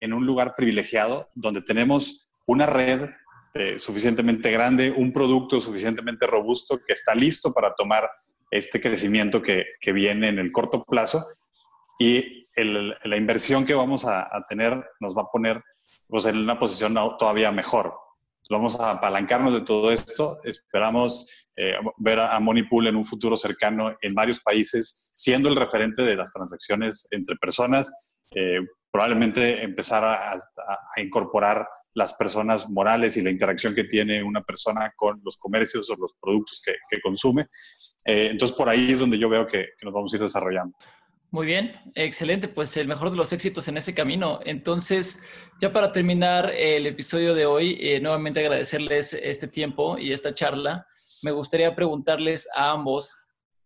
en 0.00 0.12
un 0.12 0.24
lugar 0.24 0.54
privilegiado 0.56 1.28
donde 1.34 1.60
tenemos 1.62 2.28
una 2.46 2.66
red 2.66 3.08
eh, 3.54 3.78
suficientemente 3.78 4.50
grande, 4.50 4.90
un 4.90 5.12
producto 5.12 5.60
suficientemente 5.60 6.26
robusto 6.26 6.78
que 6.86 6.92
está 6.92 7.14
listo 7.14 7.52
para 7.52 7.74
tomar 7.74 8.08
este 8.50 8.80
crecimiento 8.80 9.42
que, 9.42 9.64
que 9.80 9.92
viene 9.92 10.28
en 10.28 10.38
el 10.38 10.52
corto 10.52 10.84
plazo 10.84 11.26
y 11.98 12.48
la 12.56 13.16
inversión 13.16 13.64
que 13.64 13.74
vamos 13.74 14.04
a, 14.04 14.22
a, 14.22 14.44
tener 14.46 14.84
nos 15.00 15.16
va 15.16 15.22
a 15.22 15.30
poner 15.30 15.62
pues, 16.08 16.24
en 16.26 16.36
una 16.38 16.58
posición 16.58 16.94
todavía 17.18 17.52
mejor 17.52 17.94
vamos 18.50 18.78
a 18.78 18.90
apalancarnos 18.90 19.54
de 19.54 19.60
todo 19.62 19.90
esto. 19.90 20.36
Esperamos 20.44 21.48
eh, 21.56 21.74
ver 21.98 22.18
a, 22.18 22.38
Monipool 22.40 22.88
en 22.88 22.96
un 22.96 23.04
futuro 23.04 23.36
cercano 23.36 23.96
en 24.02 24.14
varios 24.14 24.40
países, 24.40 25.12
siendo 25.14 25.48
el 25.48 25.56
referente 25.56 26.02
de 26.02 26.16
las 26.16 26.32
transacciones 26.32 27.06
entre 27.12 27.36
personas. 27.36 27.92
Eh, 28.34 28.60
probablemente 28.90 29.62
empezar 29.62 30.04
a, 30.04 30.36
incorporar 31.00 31.66
las 31.94 32.14
personas 32.14 32.68
morales 32.68 33.16
y 33.16 33.22
la 33.22 33.30
interacción 33.30 33.74
que 33.74 33.84
tiene 33.84 34.22
una 34.22 34.42
persona 34.42 34.92
con 34.96 35.20
los 35.24 35.36
comercios 35.36 35.88
o 35.90 35.96
los 35.96 36.14
productos 36.20 36.62
que, 36.64 37.00
consume. 37.00 37.48
Eh, 38.04 38.28
entonces, 38.32 38.56
por 38.56 38.68
ahí 38.68 38.92
es 38.92 38.98
donde 38.98 39.18
yo 39.18 39.28
veo 39.28 39.46
que, 39.46 39.68
que 39.78 39.84
nos 39.84 39.94
vamos 39.94 40.12
a 40.12 40.16
ir 40.16 40.22
desarrollando. 40.22 40.76
Muy 41.32 41.46
bien, 41.46 41.76
excelente, 41.94 42.48
pues 42.48 42.76
el 42.76 42.88
mejor 42.88 43.12
de 43.12 43.16
los 43.16 43.32
éxitos 43.32 43.68
en 43.68 43.76
ese 43.76 43.94
camino. 43.94 44.40
Entonces, 44.44 45.22
ya 45.60 45.72
para 45.72 45.92
terminar 45.92 46.50
el 46.50 46.88
episodio 46.88 47.34
de 47.34 47.46
hoy, 47.46 47.78
eh, 47.80 48.00
nuevamente 48.00 48.40
agradecerles 48.40 49.12
este 49.14 49.46
tiempo 49.46 49.96
y 49.96 50.12
esta 50.12 50.34
charla. 50.34 50.88
Me 51.22 51.30
gustaría 51.30 51.76
preguntarles 51.76 52.48
a 52.52 52.72
ambos 52.72 53.16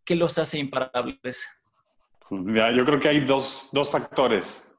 qué 0.05 0.15
los 0.15 0.37
hace 0.37 0.59
imparables. 0.59 1.47
Yo 2.31 2.85
creo 2.85 3.01
que 3.01 3.09
hay 3.09 3.21
dos, 3.21 3.71
dos 3.73 3.91
factores. 3.91 4.71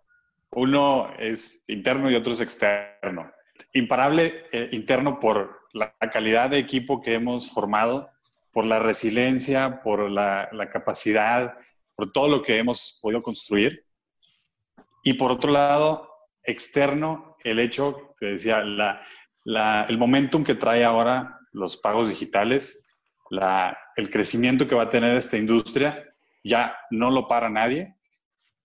Uno 0.52 1.12
es 1.18 1.64
interno 1.68 2.12
y 2.12 2.16
otro 2.16 2.34
es 2.34 2.42
externo. 2.42 3.32
Imparable 3.74 4.46
eh, 4.52 4.70
interno 4.74 5.20
por 5.20 5.62
la 5.74 5.96
calidad 6.14 6.52
de 6.52 6.60
equipo 6.60 7.02
que 7.02 7.16
hemos 7.16 7.52
formado, 7.52 8.12
por 8.52 8.66
la 8.66 8.78
resiliencia, 8.78 9.82
por 9.82 10.10
la, 10.12 10.50
la 10.52 10.70
capacidad, 10.70 11.58
por 11.96 12.12
todo 12.12 12.28
lo 12.28 12.42
que 12.42 12.58
hemos 12.58 13.00
podido 13.02 13.22
construir. 13.22 13.86
Y 15.04 15.14
por 15.14 15.32
otro 15.32 15.52
lado, 15.52 16.10
externo, 16.44 17.38
el 17.44 17.60
hecho, 17.60 18.16
que 18.20 18.28
decía, 18.28 18.62
la, 18.62 19.02
la, 19.44 19.86
el 19.88 19.98
momentum 19.98 20.44
que 20.44 20.56
trae 20.56 20.84
ahora 20.84 21.40
los 21.52 21.78
pagos 21.78 22.10
digitales, 22.10 22.86
la, 23.30 23.78
el 23.96 24.10
crecimiento 24.10 24.68
que 24.68 24.76
va 24.76 24.84
a 24.84 24.90
tener 24.90 25.16
esta 25.16 25.38
industria, 25.38 26.04
ya 26.44 26.78
no 26.92 27.10
lo 27.10 27.28
para 27.28 27.50
nadie. 27.50 27.96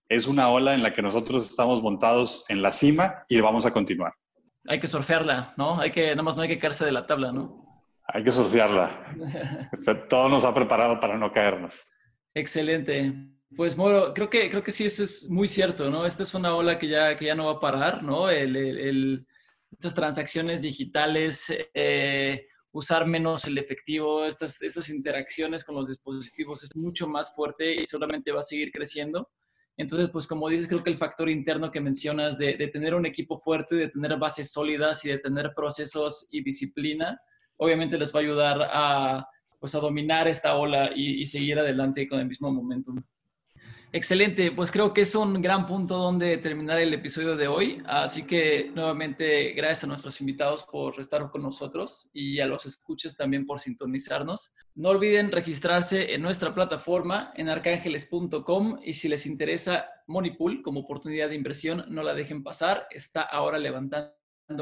Es 0.09 0.27
una 0.27 0.49
ola 0.49 0.75
en 0.75 0.83
la 0.83 0.93
que 0.93 1.03
nosotros 1.03 1.49
estamos 1.49 1.83
montados 1.83 2.45
en 2.49 2.63
la 2.63 2.73
cima 2.73 3.19
y 3.29 3.41
vamos 3.41 3.65
a 3.65 3.73
continuar. 3.73 4.13
Hay 4.67 4.81
que 4.81 4.87
surfearla, 4.87 5.55
¿no? 5.57 5.81
Hay 5.81 5.93
que, 5.93 6.11
nada 6.11 6.23
más 6.23 6.37
no 6.37 6.43
hay 6.43 6.49
que 6.49 6.59
caerse 6.59 6.85
de 6.85 6.93
la 6.93 7.07
tabla, 7.07 7.33
¿no? 7.33 7.85
Hay 8.07 8.25
que 8.25 8.33
surfearla. 8.33 9.15
Todo 10.09 10.29
nos 10.29 10.45
ha 10.45 10.53
preparado 10.53 10.99
para 10.99 11.17
no 11.17 11.33
caernos. 11.33 11.87
Excelente. 12.35 13.13
Pues 13.57 13.77
Moro, 13.77 14.15
creo 14.15 14.31
que, 14.31 14.49
creo 14.49 14.63
que 14.63 14.71
sí, 14.71 14.85
eso 14.85 15.03
es 15.03 15.29
muy 15.29 15.49
cierto, 15.49 15.91
¿no? 15.91 16.07
Esta 16.07 16.23
es 16.23 16.35
una 16.35 16.55
ola 16.55 16.79
que 16.79 16.89
ya, 16.89 17.17
que 17.17 17.27
ya 17.27 17.35
no 17.35 17.47
va 17.47 17.53
a 17.53 17.61
parar, 17.61 18.03
¿no? 18.03 18.31
El, 18.31 19.27
estas 19.71 19.95
transacciones 19.95 20.63
digitales, 20.63 21.53
eh, 21.75 22.47
usar 22.73 23.07
menos 23.07 23.45
el 23.47 23.59
efectivo, 23.59 24.25
estas, 24.25 24.63
estas 24.63 24.89
interacciones 24.89 25.65
con 25.65 25.75
los 25.75 25.89
dispositivos 25.89 26.63
es 26.63 26.77
mucho 26.77 27.09
más 27.09 27.35
fuerte 27.35 27.75
y 27.75 27.87
solamente 27.87 28.31
va 28.31 28.41
a 28.41 28.45
seguir 28.45 28.71
creciendo. 28.71 29.29
Entonces, 29.77 30.11
pues 30.11 30.27
como 30.27 30.49
dices, 30.49 30.69
creo 30.69 30.85
que 30.85 30.91
el 30.91 30.97
factor 30.97 31.29
interno 31.29 31.71
que 31.71 31.81
mencionas 31.81 32.39
de, 32.39 32.57
de, 32.57 32.69
tener 32.69 32.95
un 32.95 33.07
equipo 33.07 33.39
fuerte, 33.39 33.75
de 33.75 33.89
tener 33.89 34.17
bases 34.19 34.53
sólidas 34.53 35.05
y 35.05 35.09
de 35.09 35.19
tener 35.19 35.53
procesos 35.57 36.29
y 36.31 36.45
disciplina, 36.45 37.19
obviamente 37.57 37.99
les 37.99 38.15
va 38.15 38.21
a 38.21 38.23
ayudar 38.23 38.59
a, 38.73 39.27
pues, 39.61 39.75
a 39.75 39.79
dominar 39.79 40.27
esta 40.27 40.57
ola 40.57 40.91
y, 40.95 41.25
seguir 41.27 41.59
adelante 41.59 42.09
con 42.09 42.19
el 42.19 42.27
mismo 42.27 42.51
momentum. 42.51 43.01
Excelente, 43.93 44.53
pues 44.53 44.71
creo 44.71 44.95
que 44.95 45.01
es 45.01 45.17
un 45.17 45.43
gran 45.43 45.67
punto 45.67 45.99
donde 45.99 46.39
terminar 46.39 46.79
el 46.79 46.95
episodio 46.95 47.37
de 47.37 47.49
hoy. 47.49 47.83
Así 47.87 48.23
que 48.23 48.71
nuevamente 48.73 49.53
gracias 49.53 49.83
a 49.83 49.87
nuestros 49.89 50.21
invitados 50.21 50.65
por 50.71 50.99
estar 51.01 51.29
con 51.29 51.43
nosotros 51.43 52.09
y 52.13 52.39
a 52.39 52.47
los 52.47 52.67
escuches 52.67 53.17
también 53.17 53.47
por 53.47 53.59
sintonizarnos. 53.59 54.55
No 54.77 54.91
olviden 54.91 55.33
registrarse 55.33 56.15
en 56.15 56.23
nuestra 56.23 56.55
plataforma 56.55 57.33
en 57.35 57.49
arcángeles.com 57.49 58.79
y 58.85 58.93
si 58.93 59.09
les 59.09 59.27
interesa 59.27 59.87
Moneypool 60.07 60.63
como 60.63 60.81
oportunidad 60.81 61.29
de 61.29 61.35
inversión, 61.35 61.85
no 61.89 62.05
la 62.05 62.15
dejen 62.15 62.45
pasar. 62.45 62.87
Está 62.91 63.23
ahora 63.23 63.59
levantando 63.59 64.15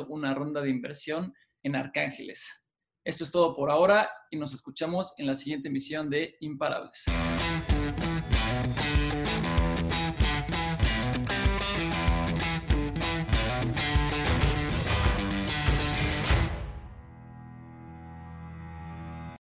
una 0.08 0.32
ronda 0.32 0.62
de 0.62 0.70
inversión 0.70 1.34
en 1.62 1.76
Arcángeles. 1.76 2.67
Esto 3.04 3.24
es 3.24 3.30
todo 3.30 3.54
por 3.54 3.70
ahora 3.70 4.10
y 4.30 4.36
nos 4.36 4.52
escuchamos 4.52 5.14
en 5.18 5.26
la 5.26 5.34
siguiente 5.34 5.68
emisión 5.68 6.10
de 6.10 6.36
Imparables. 6.40 7.04